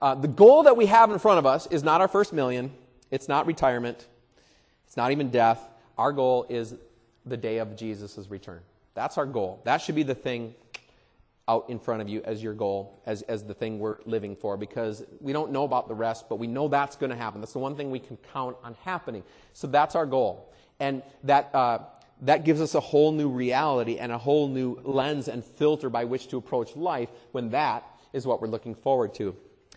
uh, 0.01 0.15
the 0.15 0.27
goal 0.27 0.63
that 0.63 0.75
we 0.75 0.87
have 0.87 1.11
in 1.11 1.19
front 1.19 1.39
of 1.39 1.45
us 1.45 1.67
is 1.67 1.83
not 1.83 2.01
our 2.01 2.07
first 2.07 2.33
million, 2.33 2.71
it's 3.11 3.27
not 3.27 3.45
retirement, 3.45 4.07
it's 4.87 4.97
not 4.97 5.11
even 5.11 5.29
death. 5.29 5.69
Our 5.97 6.11
goal 6.11 6.45
is 6.49 6.75
the 7.25 7.37
day 7.37 7.59
of 7.59 7.75
Jesus' 7.75 8.27
return. 8.29 8.61
That's 8.93 9.17
our 9.17 9.25
goal. 9.25 9.61
That 9.63 9.77
should 9.77 9.95
be 9.95 10.03
the 10.03 10.15
thing 10.15 10.55
out 11.47 11.69
in 11.69 11.79
front 11.79 12.01
of 12.01 12.09
you 12.09 12.21
as 12.23 12.41
your 12.41 12.53
goal, 12.53 13.01
as, 13.05 13.23
as 13.23 13.43
the 13.43 13.53
thing 13.53 13.79
we're 13.79 13.97
living 14.05 14.35
for, 14.35 14.57
because 14.57 15.03
we 15.19 15.33
don't 15.33 15.51
know 15.51 15.63
about 15.63 15.87
the 15.87 15.95
rest, 15.95 16.29
but 16.29 16.37
we 16.37 16.47
know 16.47 16.67
that's 16.67 16.95
going 16.95 17.09
to 17.09 17.15
happen. 17.15 17.41
That's 17.41 17.53
the 17.53 17.59
one 17.59 17.75
thing 17.75 17.91
we 17.91 17.99
can 17.99 18.17
count 18.31 18.57
on 18.63 18.75
happening. 18.83 19.23
So 19.53 19.67
that's 19.67 19.95
our 19.95 20.05
goal. 20.05 20.53
And 20.79 21.03
that, 21.23 21.53
uh, 21.53 21.79
that 22.21 22.45
gives 22.45 22.61
us 22.61 22.75
a 22.75 22.79
whole 22.79 23.11
new 23.11 23.29
reality 23.29 23.97
and 23.97 24.11
a 24.11 24.17
whole 24.17 24.47
new 24.47 24.79
lens 24.83 25.27
and 25.27 25.43
filter 25.43 25.89
by 25.89 26.05
which 26.05 26.27
to 26.29 26.37
approach 26.37 26.75
life 26.75 27.09
when 27.31 27.49
that 27.49 27.85
is 28.13 28.25
what 28.25 28.41
we're 28.41 28.47
looking 28.47 28.75
forward 28.75 29.13
to. 29.15 29.35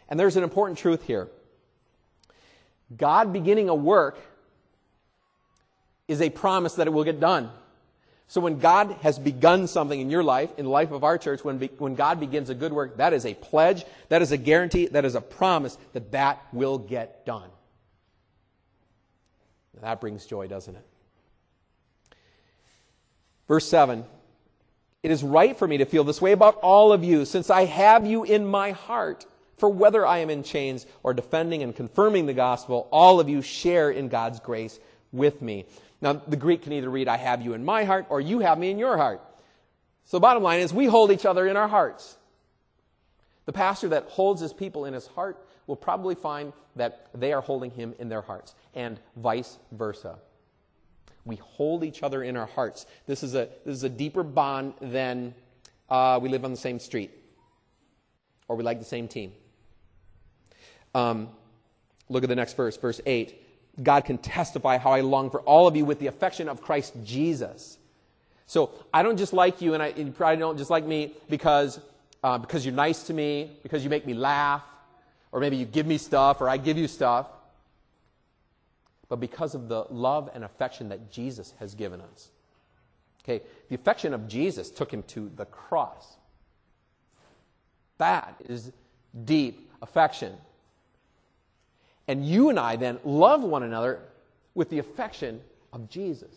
And 0.08 0.20
there's 0.20 0.36
an 0.36 0.44
important 0.44 0.78
truth 0.78 1.02
here 1.02 1.28
God 2.94 3.32
beginning 3.32 3.68
a 3.68 3.74
work 3.74 4.18
is 6.06 6.20
a 6.20 6.30
promise 6.30 6.74
that 6.74 6.86
it 6.86 6.90
will 6.90 7.04
get 7.04 7.18
done. 7.18 7.50
So 8.26 8.40
when 8.40 8.58
God 8.58 8.96
has 9.02 9.18
begun 9.18 9.66
something 9.66 10.00
in 10.00 10.10
your 10.10 10.24
life, 10.24 10.50
in 10.56 10.64
the 10.64 10.70
life 10.70 10.90
of 10.90 11.04
our 11.04 11.18
church, 11.18 11.44
when, 11.44 11.58
be, 11.58 11.66
when 11.78 11.94
God 11.94 12.20
begins 12.20 12.50
a 12.50 12.54
good 12.54 12.72
work, 12.72 12.96
that 12.96 13.12
is 13.12 13.26
a 13.26 13.34
pledge, 13.34 13.84
that 14.08 14.22
is 14.22 14.32
a 14.32 14.36
guarantee, 14.36 14.86
that 14.86 15.04
is 15.04 15.14
a 15.14 15.20
promise 15.20 15.76
that 15.92 16.12
that 16.12 16.42
will 16.52 16.78
get 16.78 17.26
done. 17.26 17.50
That 19.80 20.00
brings 20.00 20.24
joy, 20.24 20.46
doesn't 20.46 20.74
it? 20.74 20.86
Verse 23.48 23.68
7 23.68 24.04
It 25.02 25.10
is 25.10 25.22
right 25.22 25.56
for 25.56 25.68
me 25.68 25.78
to 25.78 25.84
feel 25.84 26.04
this 26.04 26.22
way 26.22 26.32
about 26.32 26.56
all 26.56 26.92
of 26.92 27.04
you, 27.04 27.26
since 27.26 27.50
I 27.50 27.66
have 27.66 28.06
you 28.06 28.24
in 28.24 28.46
my 28.46 28.70
heart. 28.70 29.26
For 29.56 29.68
whether 29.68 30.04
I 30.04 30.18
am 30.18 30.30
in 30.30 30.42
chains 30.42 30.84
or 31.04 31.14
defending 31.14 31.62
and 31.62 31.76
confirming 31.76 32.26
the 32.26 32.34
gospel, 32.34 32.88
all 32.90 33.20
of 33.20 33.28
you 33.28 33.40
share 33.40 33.88
in 33.88 34.08
God's 34.08 34.40
grace 34.40 34.80
with 35.12 35.40
me. 35.40 35.66
Now, 36.04 36.12
the 36.12 36.36
Greek 36.36 36.62
can 36.62 36.74
either 36.74 36.90
read, 36.90 37.08
I 37.08 37.16
have 37.16 37.40
you 37.40 37.54
in 37.54 37.64
my 37.64 37.84
heart, 37.84 38.04
or 38.10 38.20
you 38.20 38.40
have 38.40 38.58
me 38.58 38.70
in 38.70 38.78
your 38.78 38.98
heart. 38.98 39.22
So 40.04 40.20
bottom 40.20 40.42
line 40.42 40.60
is 40.60 40.70
we 40.70 40.84
hold 40.84 41.10
each 41.10 41.24
other 41.24 41.46
in 41.46 41.56
our 41.56 41.66
hearts. 41.66 42.18
The 43.46 43.54
pastor 43.54 43.88
that 43.88 44.04
holds 44.08 44.42
his 44.42 44.52
people 44.52 44.84
in 44.84 44.92
his 44.92 45.06
heart 45.06 45.42
will 45.66 45.76
probably 45.76 46.14
find 46.14 46.52
that 46.76 47.08
they 47.14 47.32
are 47.32 47.40
holding 47.40 47.70
him 47.70 47.94
in 47.98 48.10
their 48.10 48.20
hearts, 48.20 48.54
and 48.74 49.00
vice 49.16 49.56
versa. 49.72 50.18
We 51.24 51.36
hold 51.36 51.84
each 51.84 52.02
other 52.02 52.22
in 52.22 52.36
our 52.36 52.48
hearts. 52.48 52.84
This 53.06 53.22
is 53.22 53.34
a, 53.34 53.48
this 53.64 53.74
is 53.74 53.84
a 53.84 53.88
deeper 53.88 54.22
bond 54.22 54.74
than 54.82 55.34
uh, 55.88 56.18
we 56.20 56.28
live 56.28 56.44
on 56.44 56.50
the 56.50 56.58
same 56.58 56.80
street 56.80 57.12
or 58.46 58.56
we 58.56 58.62
like 58.62 58.78
the 58.78 58.84
same 58.84 59.08
team. 59.08 59.32
Um, 60.94 61.30
look 62.10 62.24
at 62.24 62.28
the 62.28 62.36
next 62.36 62.58
verse, 62.58 62.76
verse 62.76 63.00
8. 63.06 63.40
God 63.82 64.04
can 64.04 64.18
testify 64.18 64.78
how 64.78 64.92
I 64.92 65.00
long 65.00 65.30
for 65.30 65.40
all 65.42 65.66
of 65.66 65.76
you 65.76 65.84
with 65.84 65.98
the 65.98 66.06
affection 66.06 66.48
of 66.48 66.62
Christ 66.62 66.94
Jesus. 67.02 67.78
So 68.46 68.70
I 68.92 69.02
don't 69.02 69.16
just 69.16 69.32
like 69.32 69.60
you, 69.60 69.74
and, 69.74 69.82
I, 69.82 69.88
and 69.88 70.06
you 70.06 70.12
probably 70.12 70.36
don't 70.36 70.58
just 70.58 70.70
like 70.70 70.84
me 70.84 71.14
because, 71.28 71.80
uh, 72.22 72.38
because 72.38 72.64
you're 72.64 72.74
nice 72.74 73.04
to 73.04 73.14
me, 73.14 73.50
because 73.62 73.82
you 73.82 73.90
make 73.90 74.06
me 74.06 74.14
laugh, 74.14 74.62
or 75.32 75.40
maybe 75.40 75.56
you 75.56 75.64
give 75.64 75.86
me 75.86 75.98
stuff, 75.98 76.40
or 76.40 76.48
I 76.48 76.56
give 76.56 76.78
you 76.78 76.86
stuff, 76.86 77.26
but 79.08 79.16
because 79.16 79.54
of 79.54 79.68
the 79.68 79.84
love 79.90 80.30
and 80.34 80.44
affection 80.44 80.90
that 80.90 81.10
Jesus 81.10 81.54
has 81.58 81.74
given 81.74 82.00
us. 82.00 82.28
Okay, 83.22 83.42
the 83.68 83.74
affection 83.74 84.12
of 84.12 84.28
Jesus 84.28 84.70
took 84.70 84.92
him 84.92 85.02
to 85.04 85.30
the 85.34 85.46
cross. 85.46 86.16
That 87.98 88.36
is 88.48 88.70
deep 89.24 89.70
affection. 89.80 90.34
And 92.06 92.26
you 92.26 92.50
and 92.50 92.58
I 92.58 92.76
then 92.76 92.98
love 93.04 93.42
one 93.42 93.62
another 93.62 94.00
with 94.54 94.70
the 94.70 94.78
affection 94.78 95.40
of 95.72 95.88
Jesus. 95.88 96.34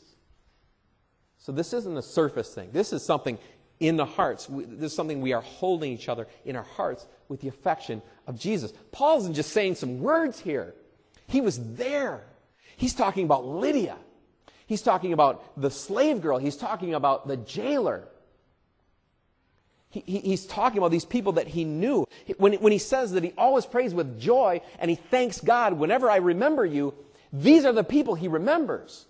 So 1.38 1.52
this 1.52 1.74
isn't 1.74 1.98
a 1.98 2.02
surface 2.02 2.54
thing. 2.54 2.70
This 2.72 2.94
is 2.94 3.04
something 3.04 3.38
in 3.80 3.96
the 3.96 4.06
hearts. 4.06 4.48
This 4.50 4.92
is 4.92 4.96
something 4.96 5.22
we 5.22 5.34
are 5.34 5.42
holding 5.42 5.92
each 5.92 6.10
other 6.10 6.28
in 6.46 6.56
our 6.56 6.64
hearts 6.64 7.06
with 7.30 7.42
the 7.42 7.48
affection 7.48 8.02
of 8.26 8.40
Jesus. 8.40 8.74
Paul 8.92 9.20
isn't 9.20 9.34
just 9.34 9.52
saying 9.52 9.76
some 9.76 10.00
words 10.00 10.40
here. 10.40 10.74
He 11.28 11.42
was 11.42 11.76
there. 11.76 12.24
He's 12.78 12.94
talking 12.94 13.26
about 13.26 13.46
Lydia. 13.46 13.98
He's 14.66 14.82
talking 14.82 15.14
about 15.14 15.60
the 15.60 15.70
slave 15.70 16.22
girl. 16.22 16.38
He's 16.38 16.58
talking 16.58 16.94
about 16.94 17.28
the 17.28 17.38
jailer. 17.38 18.08
He, 19.90 20.04
he, 20.06 20.20
he's 20.20 20.46
talking 20.46 20.78
about 20.78 20.92
these 20.92 21.06
people 21.06 21.34
that 21.34 21.48
he 21.48 21.64
knew. 21.64 22.06
When, 22.38 22.54
when 22.56 22.72
he 22.72 22.78
says 22.78 23.12
that 23.14 23.24
he 23.24 23.34
always 23.38 23.66
prays 23.66 23.94
with 23.94 24.20
joy 24.20 24.62
and 24.80 24.90
he 24.90 24.96
thanks 24.96 25.40
God 25.40 25.74
whenever 25.74 26.10
I 26.10 26.18
remember 26.18 26.66
you, 26.66 26.94
these 27.32 27.66
are 27.66 27.74
the 27.74 27.84
people 27.84 28.16
he 28.16 28.28
remembers. 28.28 29.06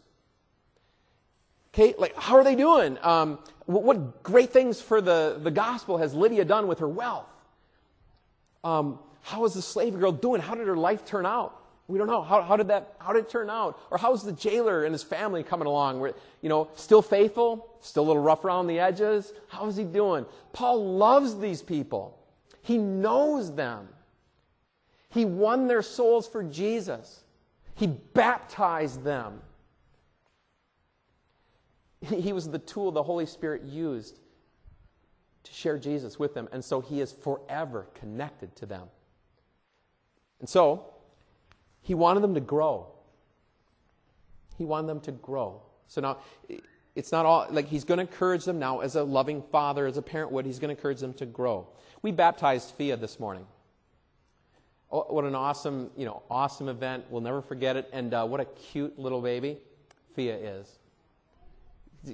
Okay, 1.73 1.93
like, 1.97 2.15
how 2.15 2.35
are 2.37 2.43
they 2.43 2.55
doing? 2.55 2.97
Um, 3.01 3.39
what, 3.65 3.83
what, 3.83 4.23
great 4.23 4.51
things 4.51 4.81
for 4.81 5.01
the, 5.01 5.39
the 5.41 5.51
gospel 5.51 5.97
has 5.97 6.13
Lydia 6.13 6.45
done 6.45 6.67
with 6.67 6.79
her 6.79 6.87
wealth? 6.87 7.27
Um, 8.63 8.99
how 9.21 9.45
is 9.45 9.53
the 9.53 9.61
slave 9.61 9.99
girl 9.99 10.11
doing? 10.11 10.41
How 10.41 10.55
did 10.55 10.67
her 10.67 10.77
life 10.77 11.05
turn 11.05 11.25
out? 11.25 11.59
We 11.87 11.97
don't 11.97 12.07
know. 12.07 12.21
How, 12.21 12.41
how, 12.41 12.57
did 12.57 12.67
that, 12.67 12.95
how 12.99 13.13
did 13.13 13.25
it 13.25 13.29
turn 13.29 13.49
out? 13.49 13.79
Or 13.91 13.97
how's 13.97 14.23
the 14.23 14.33
jailer 14.33 14.83
and 14.83 14.93
his 14.93 15.03
family 15.03 15.41
coming 15.41 15.67
along? 15.67 15.99
Where, 16.01 16.13
you 16.41 16.49
know, 16.49 16.67
still 16.75 17.01
faithful? 17.01 17.75
Still 17.79 18.03
a 18.03 18.07
little 18.07 18.21
rough 18.21 18.43
around 18.43 18.67
the 18.67 18.79
edges? 18.79 19.31
How 19.47 19.67
is 19.67 19.77
he 19.77 19.85
doing? 19.85 20.25
Paul 20.51 20.97
loves 20.97 21.39
these 21.39 21.61
people. 21.61 22.19
He 22.61 22.77
knows 22.77 23.55
them. 23.55 23.87
He 25.09 25.23
won 25.23 25.67
their 25.67 25.81
souls 25.81 26.27
for 26.27 26.43
Jesus. 26.43 27.23
He 27.75 27.87
baptized 27.87 29.03
them. 29.03 29.41
He 32.01 32.33
was 32.33 32.49
the 32.49 32.59
tool 32.59 32.91
the 32.91 33.01
Holy 33.01 33.25
Spirit 33.25 33.63
used 33.63 34.19
to 35.43 35.53
share 35.53 35.77
Jesus 35.77 36.19
with 36.19 36.33
them. 36.33 36.49
And 36.51 36.63
so 36.63 36.81
he 36.81 36.99
is 36.99 37.13
forever 37.13 37.87
connected 37.95 38.55
to 38.57 38.65
them. 38.65 38.87
And 40.39 40.49
so, 40.49 40.93
he 41.87 41.93
wanted 41.93 42.19
them 42.19 42.33
to 42.33 42.41
grow. 42.41 42.85
He 44.57 44.65
wanted 44.65 44.87
them 44.87 44.99
to 45.01 45.13
grow. 45.13 45.61
So 45.87 46.01
now, 46.01 46.17
it's 46.95 47.13
not 47.13 47.25
all, 47.25 47.47
like, 47.49 47.69
he's 47.69 47.85
going 47.85 47.99
to 47.99 48.01
encourage 48.01 48.43
them 48.43 48.59
now 48.59 48.81
as 48.81 48.97
a 48.97 49.03
loving 49.03 49.41
father, 49.53 49.85
as 49.85 49.95
a 49.95 50.01
parent 50.01 50.29
would, 50.33 50.45
he's 50.45 50.59
going 50.59 50.67
to 50.67 50.75
encourage 50.75 50.99
them 50.99 51.13
to 51.13 51.25
grow. 51.25 51.65
We 52.01 52.11
baptized 52.11 52.73
Fia 52.75 52.97
this 52.97 53.21
morning. 53.21 53.47
Oh, 54.91 55.05
what 55.07 55.23
an 55.23 55.33
awesome, 55.33 55.89
you 55.95 56.05
know, 56.05 56.23
awesome 56.29 56.67
event. 56.67 57.05
We'll 57.09 57.21
never 57.21 57.41
forget 57.41 57.77
it. 57.77 57.89
And 57.93 58.13
uh, 58.13 58.25
what 58.25 58.41
a 58.41 58.45
cute 58.45 58.99
little 58.99 59.21
baby 59.21 59.57
Fia 60.13 60.35
is. 60.35 60.79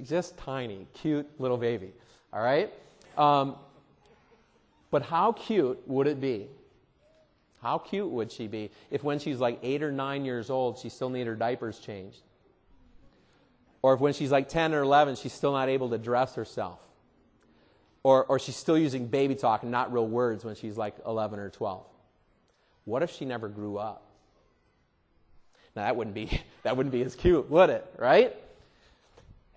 Just 0.04 0.38
tiny, 0.38 0.86
cute 0.94 1.28
little 1.40 1.58
baby. 1.58 1.90
All 2.32 2.44
right? 2.44 2.72
Um, 3.18 3.56
but 4.92 5.02
how 5.02 5.32
cute 5.32 5.82
would 5.88 6.06
it 6.06 6.20
be 6.20 6.46
how 7.64 7.78
cute 7.78 8.10
would 8.10 8.30
she 8.30 8.46
be 8.46 8.70
if 8.90 9.02
when 9.02 9.18
she's 9.18 9.40
like 9.40 9.58
eight 9.62 9.82
or 9.82 9.90
nine 9.90 10.26
years 10.26 10.50
old, 10.50 10.78
she 10.78 10.90
still 10.90 11.08
needs 11.08 11.26
her 11.26 11.34
diapers 11.34 11.78
changed? 11.78 12.18
Or 13.80 13.94
if 13.94 14.00
when 14.00 14.12
she's 14.12 14.30
like 14.30 14.50
10 14.50 14.74
or 14.74 14.82
11, 14.82 15.16
she's 15.16 15.32
still 15.32 15.52
not 15.52 15.70
able 15.70 15.88
to 15.88 15.96
dress 15.96 16.34
herself? 16.34 16.78
Or, 18.02 18.26
or 18.26 18.38
she's 18.38 18.54
still 18.54 18.76
using 18.76 19.06
baby 19.06 19.34
talk 19.34 19.62
and 19.62 19.72
not 19.72 19.94
real 19.94 20.06
words 20.06 20.44
when 20.44 20.56
she's 20.56 20.76
like 20.76 20.94
11 21.06 21.38
or 21.38 21.48
12? 21.48 21.86
What 22.84 23.02
if 23.02 23.10
she 23.10 23.24
never 23.24 23.48
grew 23.48 23.78
up? 23.78 24.02
Now, 25.74 25.84
that 25.84 25.96
wouldn't 25.96 26.14
be, 26.14 26.42
that 26.64 26.76
wouldn't 26.76 26.92
be 26.92 27.00
as 27.00 27.14
cute, 27.14 27.48
would 27.48 27.70
it? 27.70 27.86
Right? 27.98 28.36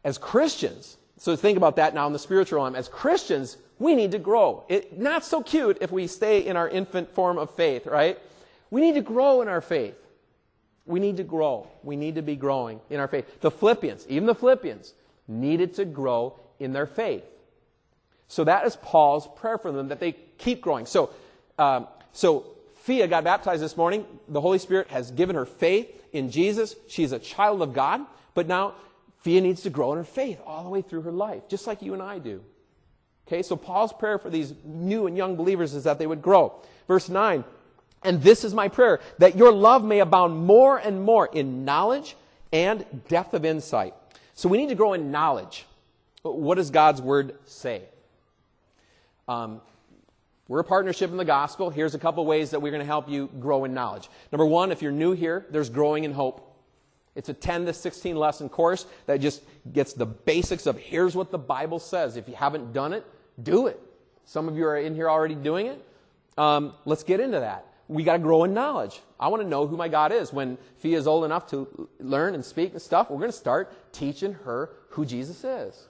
As 0.05 0.17
Christians, 0.17 0.95
so 1.17 1.35
think 1.35 1.57
about 1.57 1.75
that 1.77 1.93
now 1.93 2.07
in 2.07 2.13
the 2.13 2.19
spiritual 2.19 2.61
realm. 2.61 2.75
As 2.75 2.87
Christians, 2.87 3.57
we 3.79 3.95
need 3.95 4.11
to 4.11 4.19
grow. 4.19 4.63
It, 4.69 4.97
not 4.97 5.25
so 5.25 5.41
cute 5.41 5.79
if 5.81 5.91
we 5.91 6.07
stay 6.07 6.45
in 6.45 6.55
our 6.55 6.69
infant 6.69 7.13
form 7.13 7.37
of 7.37 7.51
faith, 7.51 7.87
right? 7.87 8.19
We 8.69 8.81
need 8.81 8.95
to 8.95 9.01
grow 9.01 9.41
in 9.41 9.47
our 9.47 9.61
faith. 9.61 9.95
We 10.85 10.99
need 10.99 11.17
to 11.17 11.23
grow. 11.23 11.67
We 11.83 11.95
need 11.95 12.15
to 12.15 12.21
be 12.21 12.35
growing 12.35 12.79
in 12.89 12.99
our 12.99 13.07
faith. 13.07 13.41
The 13.41 13.51
Philippians, 13.51 14.05
even 14.07 14.25
the 14.25 14.35
Philippians, 14.35 14.93
needed 15.27 15.73
to 15.75 15.85
grow 15.85 16.39
in 16.59 16.71
their 16.71 16.85
faith. 16.85 17.23
So 18.27 18.43
that 18.43 18.65
is 18.65 18.75
Paul's 18.77 19.27
prayer 19.35 19.57
for 19.57 19.71
them 19.71 19.89
that 19.89 19.99
they 19.99 20.13
keep 20.37 20.61
growing. 20.61 20.85
So, 20.85 21.09
um, 21.57 21.87
so 22.13 22.45
Fia 22.83 23.07
got 23.07 23.23
baptized 23.23 23.61
this 23.61 23.75
morning. 23.75 24.05
The 24.27 24.41
Holy 24.41 24.59
Spirit 24.59 24.89
has 24.89 25.11
given 25.11 25.35
her 25.35 25.45
faith 25.45 25.89
in 26.13 26.29
Jesus. 26.29 26.75
She's 26.87 27.11
a 27.11 27.19
child 27.19 27.61
of 27.61 27.73
God. 27.73 28.01
But 28.33 28.47
now 28.47 28.75
Fia 29.21 29.41
needs 29.41 29.61
to 29.63 29.69
grow 29.69 29.91
in 29.91 29.97
her 29.97 30.03
faith 30.03 30.39
all 30.45 30.63
the 30.63 30.69
way 30.69 30.81
through 30.81 31.01
her 31.01 31.11
life, 31.11 31.47
just 31.49 31.67
like 31.67 31.81
you 31.81 31.93
and 31.93 32.01
I 32.01 32.19
do. 32.19 32.43
Okay, 33.27 33.43
so 33.43 33.55
Paul's 33.55 33.91
prayer 33.91 34.17
for 34.17 34.29
these 34.29 34.53
new 34.63 35.07
and 35.07 35.17
young 35.17 35.35
believers 35.35 35.73
is 35.73 35.83
that 35.83 35.99
they 35.99 36.07
would 36.07 36.21
grow. 36.21 36.53
Verse 36.87 37.09
9, 37.09 37.43
and 38.03 38.21
this 38.21 38.43
is 38.43 38.53
my 38.53 38.69
prayer, 38.69 39.01
that 39.17 39.35
your 39.35 39.51
love 39.51 39.83
may 39.83 39.99
abound 39.99 40.45
more 40.45 40.77
and 40.77 41.03
more 41.03 41.27
in 41.27 41.65
knowledge 41.65 42.15
and 42.53 42.85
depth 43.09 43.33
of 43.33 43.43
insight. 43.43 43.93
So 44.33 44.47
we 44.47 44.57
need 44.57 44.69
to 44.69 44.75
grow 44.75 44.93
in 44.93 45.11
knowledge. 45.11 45.65
What 46.21 46.55
does 46.55 46.69
God's 46.69 47.01
word 47.01 47.35
say? 47.45 47.81
Um, 49.27 49.61
we're 50.47 50.59
a 50.59 50.63
partnership 50.63 51.11
in 51.11 51.17
the 51.17 51.25
gospel. 51.25 51.69
Here's 51.69 51.95
a 51.95 51.99
couple 51.99 52.25
ways 52.25 52.51
that 52.51 52.61
we're 52.61 52.71
going 52.71 52.81
to 52.81 52.85
help 52.85 53.09
you 53.09 53.29
grow 53.39 53.65
in 53.65 53.73
knowledge. 53.73 54.09
Number 54.31 54.45
one, 54.45 54.71
if 54.71 54.81
you're 54.81 54.93
new 54.93 55.11
here, 55.11 55.45
there's 55.49 55.69
growing 55.69 56.05
in 56.05 56.13
hope. 56.13 56.46
It's 57.17 57.29
a 57.29 57.33
10 57.33 57.65
to 57.65 57.73
16 57.73 58.15
lesson 58.15 58.47
course 58.47 58.85
that 59.07 59.21
just 59.21 59.41
gets 59.73 59.93
the 59.93 60.05
basics 60.05 60.67
of 60.67 60.77
here's 60.77 61.15
what 61.15 61.31
the 61.31 61.39
Bible 61.39 61.79
says. 61.79 62.15
If 62.15 62.29
you 62.29 62.35
haven't 62.35 62.73
done 62.73 62.93
it, 62.93 63.03
do 63.41 63.65
it. 63.65 63.81
Some 64.25 64.47
of 64.47 64.55
you 64.55 64.67
are 64.67 64.77
in 64.77 64.93
here 64.93 65.09
already 65.09 65.33
doing 65.33 65.65
it. 65.65 65.83
Um, 66.37 66.75
let's 66.85 67.01
get 67.01 67.19
into 67.19 67.39
that. 67.39 67.65
We 67.87 68.03
got 68.03 68.13
to 68.13 68.19
grow 68.19 68.43
in 68.43 68.53
knowledge. 68.53 69.01
I 69.19 69.29
want 69.29 69.41
to 69.41 69.49
know 69.49 69.65
who 69.65 69.75
my 69.75 69.87
God 69.87 70.11
is. 70.11 70.31
When 70.31 70.59
Fia 70.77 70.95
is 70.95 71.07
old 71.07 71.25
enough 71.25 71.49
to 71.49 71.89
learn 71.99 72.35
and 72.35 72.45
speak 72.45 72.73
and 72.73 72.81
stuff, 72.81 73.09
we're 73.09 73.17
going 73.17 73.31
to 73.31 73.37
start 73.37 73.73
teaching 73.91 74.33
her 74.33 74.69
who 74.89 75.03
Jesus 75.03 75.43
is. 75.43 75.87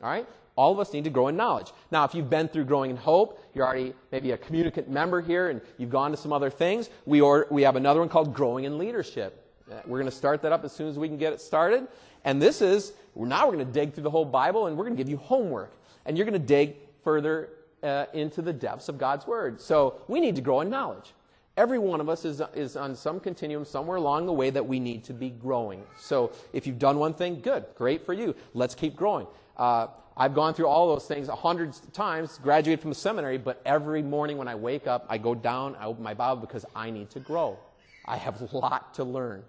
All 0.00 0.08
right? 0.08 0.28
All 0.54 0.70
of 0.70 0.78
us 0.78 0.92
need 0.92 1.04
to 1.04 1.10
grow 1.10 1.26
in 1.26 1.36
knowledge. 1.36 1.72
Now, 1.90 2.04
if 2.04 2.14
you've 2.14 2.30
been 2.30 2.46
through 2.46 2.66
growing 2.66 2.92
in 2.92 2.96
hope, 2.96 3.44
you're 3.52 3.66
already 3.66 3.94
maybe 4.12 4.30
a 4.30 4.38
communicant 4.38 4.88
member 4.88 5.20
here 5.20 5.48
and 5.48 5.60
you've 5.76 5.90
gone 5.90 6.12
to 6.12 6.16
some 6.16 6.32
other 6.32 6.50
things, 6.50 6.88
we, 7.04 7.20
we 7.50 7.62
have 7.62 7.74
another 7.74 7.98
one 7.98 8.08
called 8.08 8.32
growing 8.32 8.64
in 8.64 8.78
leadership. 8.78 9.44
We're 9.86 9.98
going 9.98 10.10
to 10.10 10.16
start 10.16 10.42
that 10.42 10.52
up 10.52 10.64
as 10.64 10.72
soon 10.72 10.88
as 10.88 10.98
we 10.98 11.08
can 11.08 11.18
get 11.18 11.32
it 11.32 11.40
started. 11.40 11.86
And 12.24 12.40
this 12.40 12.62
is, 12.62 12.92
now 13.14 13.46
we're 13.46 13.54
going 13.54 13.66
to 13.66 13.72
dig 13.72 13.94
through 13.94 14.02
the 14.04 14.10
whole 14.10 14.24
Bible 14.24 14.66
and 14.66 14.76
we're 14.76 14.84
going 14.84 14.96
to 14.96 15.02
give 15.02 15.10
you 15.10 15.16
homework. 15.16 15.72
And 16.06 16.16
you're 16.16 16.26
going 16.26 16.40
to 16.40 16.46
dig 16.46 16.76
further 17.04 17.50
uh, 17.82 18.06
into 18.12 18.42
the 18.42 18.52
depths 18.52 18.88
of 18.88 18.98
God's 18.98 19.26
Word. 19.26 19.60
So 19.60 20.02
we 20.08 20.20
need 20.20 20.36
to 20.36 20.42
grow 20.42 20.60
in 20.60 20.70
knowledge. 20.70 21.14
Every 21.56 21.78
one 21.78 22.00
of 22.00 22.08
us 22.08 22.24
is, 22.24 22.40
is 22.54 22.76
on 22.76 22.94
some 22.94 23.18
continuum 23.18 23.64
somewhere 23.64 23.96
along 23.96 24.26
the 24.26 24.32
way 24.32 24.50
that 24.50 24.64
we 24.64 24.78
need 24.78 25.04
to 25.04 25.12
be 25.12 25.30
growing. 25.30 25.82
So 25.96 26.32
if 26.52 26.66
you've 26.66 26.78
done 26.78 26.98
one 26.98 27.14
thing, 27.14 27.40
good, 27.40 27.64
great 27.74 28.06
for 28.06 28.12
you. 28.12 28.34
Let's 28.54 28.74
keep 28.74 28.94
growing. 28.94 29.26
Uh, 29.56 29.88
I've 30.16 30.34
gone 30.34 30.54
through 30.54 30.66
all 30.66 30.88
those 30.88 31.06
things 31.06 31.28
hundreds 31.28 31.80
of 31.80 31.92
times, 31.92 32.38
graduated 32.42 32.80
from 32.80 32.94
seminary, 32.94 33.38
but 33.38 33.60
every 33.64 34.02
morning 34.02 34.36
when 34.36 34.48
I 34.48 34.54
wake 34.54 34.86
up, 34.86 35.06
I 35.08 35.18
go 35.18 35.34
down, 35.34 35.76
I 35.76 35.86
open 35.86 36.02
my 36.02 36.14
Bible 36.14 36.40
because 36.40 36.64
I 36.74 36.90
need 36.90 37.10
to 37.10 37.20
grow. 37.20 37.58
I 38.04 38.16
have 38.16 38.40
a 38.40 38.56
lot 38.56 38.94
to 38.94 39.04
learn. 39.04 39.42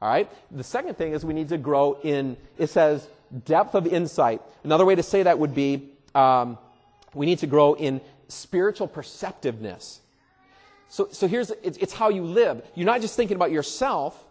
All 0.00 0.08
right? 0.08 0.30
The 0.50 0.64
second 0.64 0.96
thing 0.96 1.12
is 1.12 1.24
we 1.24 1.34
need 1.34 1.48
to 1.48 1.58
grow 1.58 1.98
in, 2.02 2.36
it 2.58 2.68
says, 2.68 3.08
depth 3.44 3.74
of 3.74 3.86
insight. 3.86 4.42
Another 4.64 4.84
way 4.84 4.94
to 4.94 5.02
say 5.02 5.22
that 5.22 5.38
would 5.38 5.54
be 5.54 5.90
um, 6.14 6.58
we 7.14 7.26
need 7.26 7.38
to 7.40 7.46
grow 7.46 7.74
in 7.74 8.00
spiritual 8.28 8.88
perceptiveness. 8.88 10.00
So, 10.88 11.08
so 11.10 11.26
here's 11.26 11.50
it's, 11.62 11.78
it's 11.78 11.92
how 11.92 12.10
you 12.10 12.22
live. 12.22 12.62
You're 12.74 12.86
not 12.86 13.00
just 13.00 13.16
thinking 13.16 13.36
about 13.36 13.50
yourself, 13.50 14.22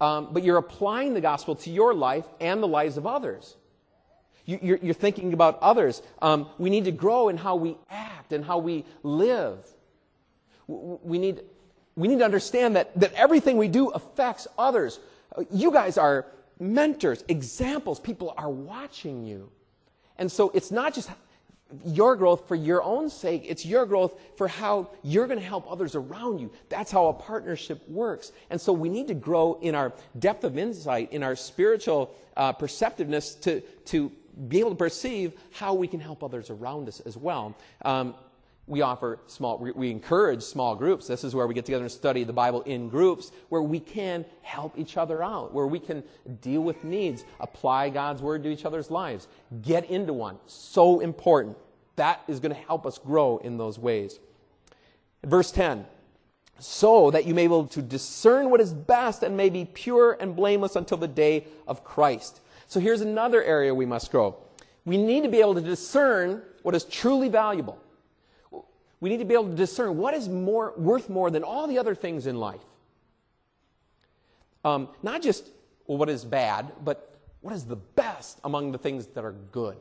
um, 0.00 0.28
but 0.32 0.44
you're 0.44 0.56
applying 0.56 1.14
the 1.14 1.20
gospel 1.20 1.56
to 1.56 1.70
your 1.70 1.92
life 1.92 2.24
and 2.40 2.62
the 2.62 2.68
lives 2.68 2.96
of 2.96 3.06
others. 3.06 3.56
You, 4.46 4.58
you're, 4.62 4.78
you're, 4.78 4.94
thinking 4.94 5.34
about 5.34 5.58
others. 5.60 6.00
Um, 6.22 6.48
we 6.56 6.70
need 6.70 6.86
to 6.86 6.92
grow 6.92 7.28
in 7.28 7.36
how 7.36 7.56
we 7.56 7.76
act 7.90 8.32
and 8.32 8.42
how 8.42 8.58
we 8.58 8.86
live. 9.02 9.58
We 10.66 11.18
need, 11.18 11.42
we 11.98 12.06
need 12.06 12.20
to 12.20 12.24
understand 12.24 12.76
that, 12.76 12.98
that 12.98 13.12
everything 13.14 13.56
we 13.56 13.68
do 13.68 13.88
affects 13.88 14.46
others. 14.56 15.00
You 15.50 15.72
guys 15.72 15.98
are 15.98 16.26
mentors, 16.60 17.24
examples. 17.28 17.98
People 17.98 18.34
are 18.36 18.50
watching 18.50 19.24
you. 19.24 19.50
And 20.16 20.30
so 20.30 20.50
it's 20.54 20.70
not 20.70 20.94
just 20.94 21.10
your 21.84 22.16
growth 22.16 22.46
for 22.46 22.54
your 22.54 22.82
own 22.82 23.10
sake. 23.10 23.42
It's 23.44 23.66
your 23.66 23.84
growth 23.84 24.18
for 24.36 24.48
how 24.48 24.90
you're 25.02 25.26
going 25.26 25.40
to 25.40 25.44
help 25.44 25.70
others 25.70 25.96
around 25.96 26.38
you. 26.38 26.50
That's 26.68 26.90
how 26.90 27.08
a 27.08 27.12
partnership 27.12 27.86
works. 27.88 28.32
And 28.50 28.60
so 28.60 28.72
we 28.72 28.88
need 28.88 29.08
to 29.08 29.14
grow 29.14 29.58
in 29.60 29.74
our 29.74 29.92
depth 30.18 30.44
of 30.44 30.56
insight, 30.56 31.12
in 31.12 31.22
our 31.24 31.36
spiritual 31.36 32.14
uh, 32.36 32.52
perceptiveness 32.52 33.34
to, 33.42 33.60
to 33.86 34.10
be 34.46 34.60
able 34.60 34.70
to 34.70 34.76
perceive 34.76 35.34
how 35.50 35.74
we 35.74 35.88
can 35.88 35.98
help 35.98 36.22
others 36.22 36.48
around 36.48 36.88
us 36.88 37.00
as 37.00 37.16
well. 37.16 37.56
Um, 37.84 38.14
we 38.68 38.82
offer 38.82 39.18
small, 39.26 39.58
we 39.58 39.90
encourage 39.90 40.42
small 40.42 40.76
groups. 40.76 41.06
This 41.06 41.24
is 41.24 41.34
where 41.34 41.46
we 41.46 41.54
get 41.54 41.64
together 41.64 41.84
and 41.84 41.92
study 41.92 42.22
the 42.22 42.32
Bible 42.32 42.60
in 42.62 42.88
groups 42.88 43.32
where 43.48 43.62
we 43.62 43.80
can 43.80 44.24
help 44.42 44.78
each 44.78 44.96
other 44.96 45.22
out, 45.22 45.54
where 45.54 45.66
we 45.66 45.80
can 45.80 46.04
deal 46.42 46.60
with 46.60 46.84
needs, 46.84 47.24
apply 47.40 47.88
God's 47.88 48.20
word 48.20 48.42
to 48.42 48.50
each 48.50 48.64
other's 48.64 48.90
lives, 48.90 49.26
get 49.62 49.88
into 49.90 50.12
one. 50.12 50.38
So 50.46 51.00
important. 51.00 51.56
That 51.96 52.22
is 52.28 52.40
going 52.40 52.54
to 52.54 52.60
help 52.60 52.86
us 52.86 52.98
grow 52.98 53.38
in 53.38 53.56
those 53.56 53.78
ways. 53.78 54.20
Verse 55.24 55.50
10 55.50 55.86
so 56.60 57.10
that 57.12 57.24
you 57.24 57.34
may 57.34 57.46
be 57.46 57.54
able 57.54 57.68
to 57.68 57.80
discern 57.80 58.50
what 58.50 58.60
is 58.60 58.72
best 58.74 59.22
and 59.22 59.36
may 59.36 59.48
be 59.48 59.64
pure 59.64 60.16
and 60.18 60.34
blameless 60.34 60.74
until 60.74 60.98
the 60.98 61.06
day 61.06 61.46
of 61.68 61.84
Christ. 61.84 62.40
So 62.66 62.80
here's 62.80 63.00
another 63.00 63.42
area 63.44 63.72
we 63.72 63.86
must 63.86 64.10
grow. 64.10 64.36
We 64.84 64.96
need 64.96 65.22
to 65.22 65.28
be 65.28 65.38
able 65.38 65.54
to 65.54 65.60
discern 65.60 66.42
what 66.62 66.74
is 66.74 66.82
truly 66.84 67.28
valuable 67.28 67.78
we 69.00 69.10
need 69.10 69.18
to 69.18 69.24
be 69.24 69.34
able 69.34 69.48
to 69.48 69.56
discern 69.56 69.96
what 69.96 70.14
is 70.14 70.28
more, 70.28 70.74
worth 70.76 71.08
more 71.08 71.30
than 71.30 71.42
all 71.42 71.66
the 71.66 71.78
other 71.78 71.94
things 71.94 72.26
in 72.26 72.36
life. 72.36 72.60
Um, 74.64 74.88
not 75.02 75.22
just 75.22 75.48
well, 75.86 75.98
what 75.98 76.08
is 76.08 76.24
bad, 76.24 76.72
but 76.84 77.16
what 77.40 77.54
is 77.54 77.64
the 77.64 77.76
best 77.76 78.38
among 78.44 78.72
the 78.72 78.78
things 78.78 79.06
that 79.08 79.24
are 79.24 79.34
good. 79.52 79.76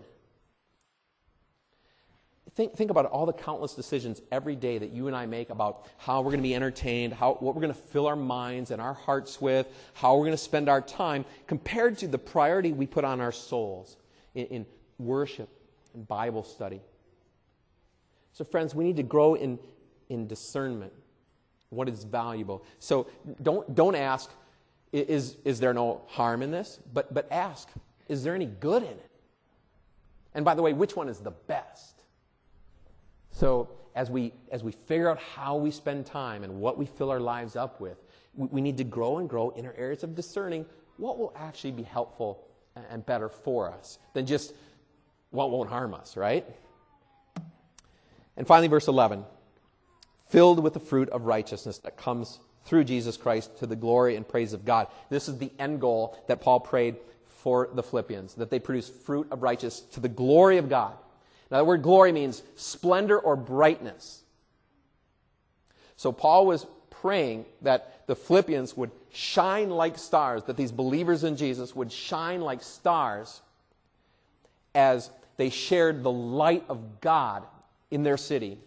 Think, 2.56 2.73
think 2.73 2.89
about 2.89 3.06
all 3.06 3.27
the 3.27 3.34
countless 3.34 3.75
decisions 3.75 4.19
every 4.32 4.56
day 4.56 4.80
that 4.80 4.89
you 4.89 5.06
and 5.06 5.15
I 5.15 5.27
make 5.27 5.51
about 5.51 5.86
how 5.97 6.21
we're 6.21 6.32
going 6.32 6.39
to 6.39 6.47
be 6.47 6.56
entertained, 6.56 7.13
how, 7.13 7.34
what 7.34 7.53
we're 7.53 7.62
going 7.62 7.73
to 7.73 7.80
fill 7.80 8.08
our 8.08 8.15
minds 8.15 8.71
and 8.71 8.82
our 8.82 8.95
hearts 8.95 9.39
with, 9.39 9.67
how 9.93 10.15
we're 10.15 10.25
going 10.25 10.32
to 10.32 10.38
spend 10.38 10.67
our 10.67 10.82
time, 10.82 11.23
compared 11.45 11.99
to 11.99 12.08
the 12.08 12.17
priority 12.17 12.71
we 12.71 12.88
put 12.88 13.06
on 13.06 13.21
our 13.21 13.32
souls 13.32 13.95
in, 14.34 14.47
in 14.47 14.65
worship 14.97 15.49
and 15.93 16.08
Bible 16.08 16.43
study. 16.43 16.82
So, 18.38 18.45
friends, 18.45 18.76
we 18.76 18.84
need 18.84 18.97
to 18.97 19.04
grow 19.04 19.34
in, 19.34 19.58
in 20.10 20.28
discernment. 20.28 20.93
What 21.71 21.89
is 21.89 22.04
valuable? 22.04 22.63
So, 22.78 23.08
don't, 23.41 23.73
don't 23.73 23.95
ask, 23.95 24.30
is, 24.93 25.38
is 25.43 25.60
there 25.60 25.73
no 25.73 26.02
harm 26.06 26.43
in 26.43 26.52
this? 26.52 26.80
But, 26.93 27.12
but 27.12 27.28
ask, 27.32 27.67
is 28.08 28.23
there 28.23 28.36
any 28.36 28.45
good 28.45 28.84
in 28.84 28.89
it? 28.89 29.10
And 30.36 30.45
by 30.45 30.54
the 30.54 30.62
way, 30.62 30.73
which 30.73 30.95
one 30.95 31.10
is 31.10 31.17
the 31.17 31.32
best? 31.32 32.04
So, 33.32 33.69
as 33.95 34.12
we, 34.12 34.34
as 34.52 34.63
we 34.63 34.71
figure 34.71 35.10
out 35.10 35.17
how 35.17 35.56
we 35.56 35.71
spend 35.71 36.06
time 36.06 36.43
and 36.43 36.62
what 36.62 36.78
we 36.78 36.86
fill 36.86 37.10
our 37.10 37.19
lives 37.19 37.56
up 37.56 37.82
with, 37.82 37.97
we, 38.36 38.50
we 38.50 38.62
need 38.62 38.78
to 38.78 38.84
grow 38.84 39.17
and 39.17 39.28
grow 39.28 39.50
in 39.50 39.65
our 39.65 39.73
areas 39.76 40.04
of 40.04 40.13
discerning 40.13 40.63
what 40.97 41.17
will 41.17 41.34
actually 41.36 41.71
be 41.71 41.82
helpful 41.82 42.45
and 42.91 43.04
better 43.04 43.30
for 43.30 43.67
us 43.67 43.97
than 44.13 44.28
just 44.28 44.54
what 45.32 45.50
won't 45.50 45.71
harm 45.71 45.95
us, 45.95 46.15
right? 46.15 46.45
And 48.38 48.45
finally, 48.47 48.67
verse 48.67 48.88
11 48.88 49.26
filled 50.30 50.62
with 50.62 50.73
the 50.73 50.80
fruit 50.80 51.10
of 51.10 51.26
righteousness 51.26 51.78
that 51.80 51.97
comes 51.97 52.39
through 52.65 52.84
Jesus 52.84 53.15
Christ 53.15 53.58
to 53.60 53.65
the 53.65 53.76
glory 53.76 54.15
and 54.15 54.28
praise 54.28 54.54
of 54.54 54.65
God. 54.65 54.88
This 55.10 55.30
is 55.30 55.38
the 55.38 55.52
end 55.58 55.80
goal 55.80 56.17
that 56.28 56.41
Paul 56.41 56.60
prayed 56.60 56.97
for 57.28 57.69
the 57.73 57.84
Philippians, 57.84 58.34
that 58.36 58.50
they 58.50 58.60
produce 58.60 58.89
fruit 58.89 59.28
of 59.32 59.41
righteousness 59.41 59.89
to 59.93 60.02
the 60.02 60.10
glory 60.10 60.58
of 60.58 60.69
God. 60.69 60.93
Now, 61.50 61.60
the 61.60 61.63
word 61.63 61.82
glory 61.82 62.12
means 62.12 62.43
splendor 62.58 63.17
or 63.17 63.38
brightness. 63.38 64.21
So, 65.95 66.12
Paul 66.12 66.45
was 66.45 66.67
praying 66.89 67.45
that 67.62 68.06
the 68.08 68.15
Philippians 68.15 68.76
would 68.76 68.91
shine 69.13 69.69
like 69.69 69.97
stars, 69.97 70.43
that 70.43 70.58
these 70.58 70.73
believers 70.73 71.23
in 71.23 71.38
Jesus 71.38 71.73
would 71.73 71.91
shine 71.91 72.41
like 72.41 72.62
stars 72.62 73.41
as 74.76 75.10
they 75.38 75.50
shared 75.50 76.04
the 76.04 76.12
light 76.12 76.65
of 76.67 77.00
God 77.00 77.43
in 77.91 78.04
their 78.04 78.17
city 78.17 78.60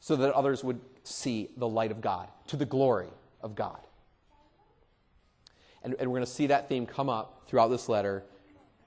so 0.00 0.16
that 0.16 0.32
others 0.32 0.62
would 0.62 0.80
see 1.02 1.50
the 1.56 1.68
light 1.68 1.90
of 1.90 2.00
God, 2.00 2.28
to 2.48 2.56
the 2.56 2.64
glory 2.64 3.08
of 3.42 3.54
God. 3.54 3.78
And, 5.82 5.94
and 5.98 6.10
we're 6.10 6.18
going 6.18 6.26
to 6.26 6.30
see 6.30 6.48
that 6.48 6.68
theme 6.68 6.86
come 6.86 7.08
up 7.08 7.44
throughout 7.46 7.68
this 7.68 7.88
letter 7.88 8.24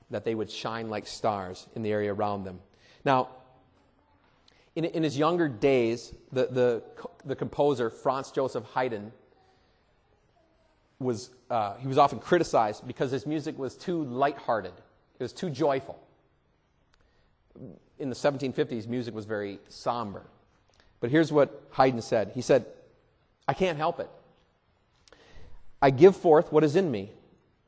that 0.09 0.25
they 0.25 0.35
would 0.35 0.51
shine 0.51 0.89
like 0.89 1.07
stars 1.07 1.67
in 1.75 1.83
the 1.83 1.91
area 1.91 2.13
around 2.13 2.43
them. 2.43 2.59
Now, 3.05 3.29
in, 4.75 4.85
in 4.85 5.03
his 5.03 5.17
younger 5.17 5.47
days, 5.47 6.13
the, 6.31 6.47
the, 6.47 6.83
the 7.25 7.35
composer 7.35 7.89
Franz 7.89 8.31
Joseph 8.31 8.65
Haydn 8.73 9.11
was, 10.99 11.31
uh, 11.49 11.75
he 11.77 11.87
was 11.87 11.97
often 11.97 12.19
criticized 12.19 12.85
because 12.85 13.11
his 13.11 13.25
music 13.25 13.57
was 13.57 13.75
too 13.75 14.03
lighthearted. 14.03 14.73
It 15.19 15.23
was 15.23 15.33
too 15.33 15.49
joyful 15.49 15.99
in 17.99 18.09
the 18.09 18.15
1750s, 18.15 18.87
music 18.87 19.13
was 19.13 19.25
very 19.25 19.59
somber. 19.69 20.23
But 20.99 21.09
here's 21.09 21.31
what 21.31 21.67
Haydn 21.71 22.01
said 22.01 22.31
He 22.33 22.41
said, 22.41 22.65
I 23.47 23.53
can't 23.53 23.77
help 23.77 23.99
it. 23.99 24.09
I 25.81 25.89
give 25.89 26.15
forth 26.15 26.51
what 26.51 26.63
is 26.63 26.75
in 26.75 26.89
me. 26.89 27.11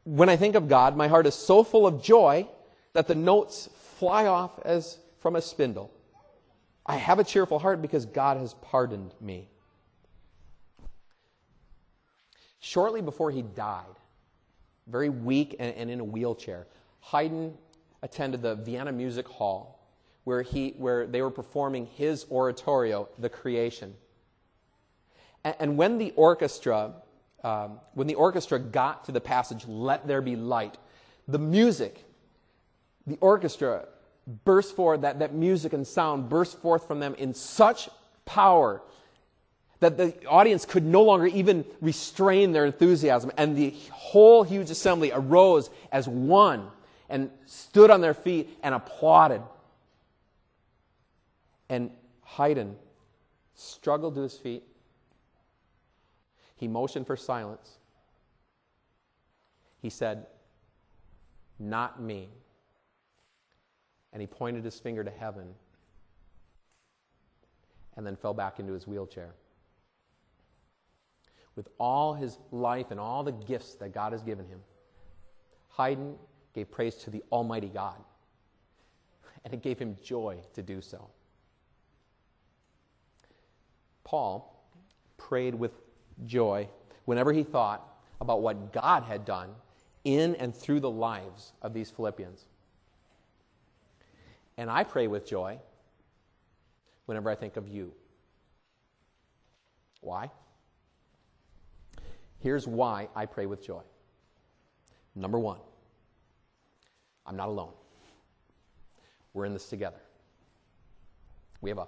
When 0.04 0.30
I 0.30 0.36
think 0.36 0.56
of 0.56 0.68
God, 0.68 0.96
my 0.96 1.08
heart 1.08 1.26
is 1.26 1.34
so 1.34 1.64
full 1.64 1.88
of 1.88 2.04
joy 2.04 2.48
that 2.94 3.08
the 3.08 3.16
notes 3.16 3.70
fly 3.98 4.28
off 4.28 4.60
as 4.64 4.98
from 5.20 5.36
a 5.36 5.42
spindle. 5.42 5.92
I 6.86 6.98
have 6.98 7.20
a 7.20 7.24
cheerful 7.24 7.60
heart 7.60 7.82
because 7.82 8.06
God 8.06 8.38
has 8.38 8.54
pardoned 8.56 9.14
me. 9.22 9.48
Shortly 12.60 13.02
before 13.02 13.32
he 13.32 13.42
died, 13.42 13.86
very 14.88 15.10
weak 15.10 15.56
and, 15.60 15.74
and 15.76 15.90
in 15.90 16.00
a 16.00 16.04
wheelchair, 16.04 16.68
Haydn 17.00 17.58
attended 18.04 18.44
the 18.44 18.54
Vienna 18.54 18.92
Music 18.92 19.28
Hall 19.28 19.80
where, 20.26 20.42
he, 20.42 20.76
where 20.78 21.08
they 21.08 21.22
were 21.22 21.32
performing 21.32 21.88
his 21.88 22.26
oratorio, 22.30 23.10
The 23.18 23.30
Creation. 23.30 23.96
And, 25.44 25.56
and 25.60 25.78
when 25.78 25.98
the 25.98 26.14
orchestra, 26.16 26.94
um, 27.44 27.80
when 27.94 28.08
the 28.08 28.16
orchestra 28.16 28.60
got 28.60 29.06
to 29.06 29.12
the 29.12 29.22
passage, 29.22 29.66
Let 29.68 30.08
There 30.08 30.22
Be 30.22 30.36
Light, 30.36 30.78
the 31.28 31.40
music, 31.40 32.04
the 33.08 33.18
orchestra 33.20 33.88
burst 34.46 34.76
forth, 34.76 35.02
that, 35.02 35.20
that 35.20 35.34
music 35.34 35.74
and 35.74 35.86
sound 35.86 36.30
burst 36.30 36.60
forth 36.60 36.88
from 36.88 37.00
them 37.00 37.16
in 37.16 37.34
such 37.34 37.90
power 38.26 38.82
that 39.82 39.98
the 39.98 40.26
audience 40.28 40.64
could 40.66 40.86
no 40.86 41.04
longer 41.04 41.28
even 41.28 41.66
restrain 41.82 42.54
their 42.54 42.66
enthusiasm. 42.66 43.32
And 43.38 43.58
the 43.58 43.74
whole 43.92 44.44
huge 44.44 44.70
assembly 44.70 45.12
arose 45.14 45.70
as 45.92 46.08
one 46.08 46.70
and 47.14 47.30
stood 47.46 47.92
on 47.92 48.02
their 48.02 48.16
feet 48.16 48.58
and 48.64 48.74
applauded. 48.74 49.44
And 51.70 51.92
Haydn 52.24 52.76
struggled 53.54 54.16
to 54.16 54.22
his 54.22 54.36
feet. 54.36 54.64
He 56.56 56.68
motioned 56.68 57.06
for 57.06 57.16
silence. 57.16 57.78
He 59.80 59.92
said, 59.92 60.26
Not 61.60 62.02
me. 62.02 62.30
And 64.12 64.20
he 64.20 64.26
pointed 64.26 64.66
his 64.66 64.80
finger 64.80 65.04
to 65.04 65.12
heaven 65.12 65.54
and 67.96 68.08
then 68.08 68.16
fell 68.16 68.34
back 68.34 68.60
into 68.60 68.74
his 68.74 68.88
wheelchair. 68.88 69.36
With 71.56 71.70
all 71.78 72.16
his 72.16 72.40
life 72.52 72.90
and 72.90 73.00
all 73.00 73.24
the 73.24 73.34
gifts 73.34 73.76
that 73.76 73.94
God 73.94 74.14
has 74.14 74.24
given 74.24 74.48
him, 74.48 74.62
Haydn 75.78 76.16
gave 76.54 76.72
praise 76.72 76.96
to 76.96 77.10
the 77.10 77.24
Almighty 77.32 77.70
God. 77.70 77.98
And 79.46 79.54
it 79.54 79.62
gave 79.62 79.78
him 79.78 79.98
joy 80.02 80.38
to 80.54 80.62
do 80.62 80.82
so. 80.82 81.10
Paul 84.04 84.64
prayed 85.18 85.56
with 85.56 85.72
joy 86.26 86.68
whenever 87.06 87.34
he 87.34 87.44
thought 87.44 87.98
about 88.22 88.42
what 88.42 88.72
God 88.72 89.04
had 89.04 89.26
done 89.26 89.50
in 90.04 90.36
and 90.36 90.56
through 90.56 90.80
the 90.80 90.90
lives 90.90 91.54
of 91.62 91.74
these 91.74 91.90
Philippians. 91.90 92.46
And 94.58 94.70
I 94.70 94.84
pray 94.84 95.08
with 95.08 95.26
joy 95.26 95.58
whenever 97.06 97.30
I 97.30 97.36
think 97.36 97.58
of 97.58 97.68
you. 97.68 97.94
Why? 100.02 100.30
Here's 102.40 102.68
why 102.68 103.08
I 103.16 103.26
pray 103.26 103.46
with 103.46 103.66
joy. 103.66 103.82
Number 105.16 105.40
one, 105.40 105.60
I'm 107.26 107.36
not 107.36 107.48
alone. 107.48 107.74
We're 109.34 109.46
in 109.46 109.54
this 109.54 109.68
together. 109.68 110.02
We 111.62 111.70
have 111.70 111.80
a 111.80 111.88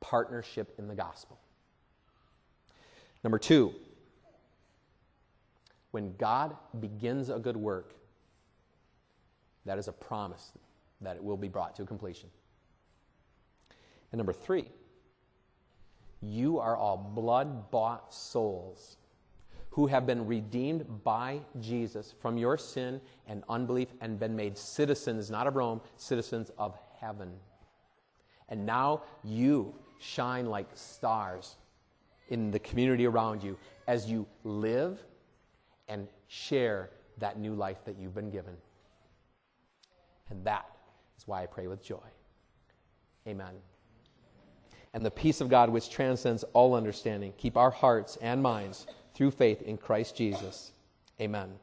partnership 0.00 0.74
in 0.78 0.86
the 0.86 0.94
gospel. 0.94 1.38
Number 3.22 3.38
two, 3.38 3.74
when 5.92 6.14
God 6.16 6.56
begins 6.80 7.30
a 7.30 7.38
good 7.38 7.56
work, 7.56 7.94
that 9.64 9.78
is 9.78 9.88
a 9.88 9.92
promise 9.92 10.52
that 11.00 11.16
it 11.16 11.24
will 11.24 11.36
be 11.36 11.48
brought 11.48 11.74
to 11.76 11.84
completion. 11.84 12.28
And 14.12 14.18
number 14.18 14.32
three, 14.32 14.66
you 16.20 16.58
are 16.58 16.76
all 16.76 16.96
blood 16.96 17.70
bought 17.70 18.12
souls 18.12 18.96
who 19.74 19.88
have 19.88 20.06
been 20.06 20.24
redeemed 20.24 20.86
by 21.02 21.40
Jesus 21.60 22.14
from 22.22 22.38
your 22.38 22.56
sin 22.56 23.00
and 23.26 23.42
unbelief 23.48 23.88
and 24.00 24.20
been 24.20 24.36
made 24.36 24.56
citizens, 24.56 25.32
not 25.32 25.48
of 25.48 25.56
Rome, 25.56 25.80
citizens 25.96 26.52
of 26.58 26.78
heaven. 27.00 27.32
And 28.48 28.64
now 28.64 29.02
you 29.24 29.74
shine 29.98 30.46
like 30.46 30.68
stars 30.74 31.56
in 32.28 32.52
the 32.52 32.60
community 32.60 33.04
around 33.04 33.42
you 33.42 33.58
as 33.88 34.08
you 34.08 34.28
live 34.44 35.00
and 35.88 36.06
share 36.28 36.90
that 37.18 37.40
new 37.40 37.54
life 37.54 37.84
that 37.84 37.98
you've 37.98 38.14
been 38.14 38.30
given. 38.30 38.54
And 40.30 40.44
that 40.44 40.66
is 41.18 41.26
why 41.26 41.42
I 41.42 41.46
pray 41.46 41.66
with 41.66 41.82
joy. 41.82 42.06
Amen. 43.26 43.54
And 44.92 45.04
the 45.04 45.10
peace 45.10 45.40
of 45.40 45.48
God, 45.48 45.68
which 45.68 45.90
transcends 45.90 46.44
all 46.52 46.74
understanding, 46.74 47.32
keep 47.36 47.56
our 47.56 47.72
hearts 47.72 48.16
and 48.22 48.40
minds 48.40 48.86
through 49.14 49.30
faith 49.30 49.62
in 49.62 49.76
Christ 49.76 50.16
Jesus. 50.16 50.72
Amen. 51.20 51.54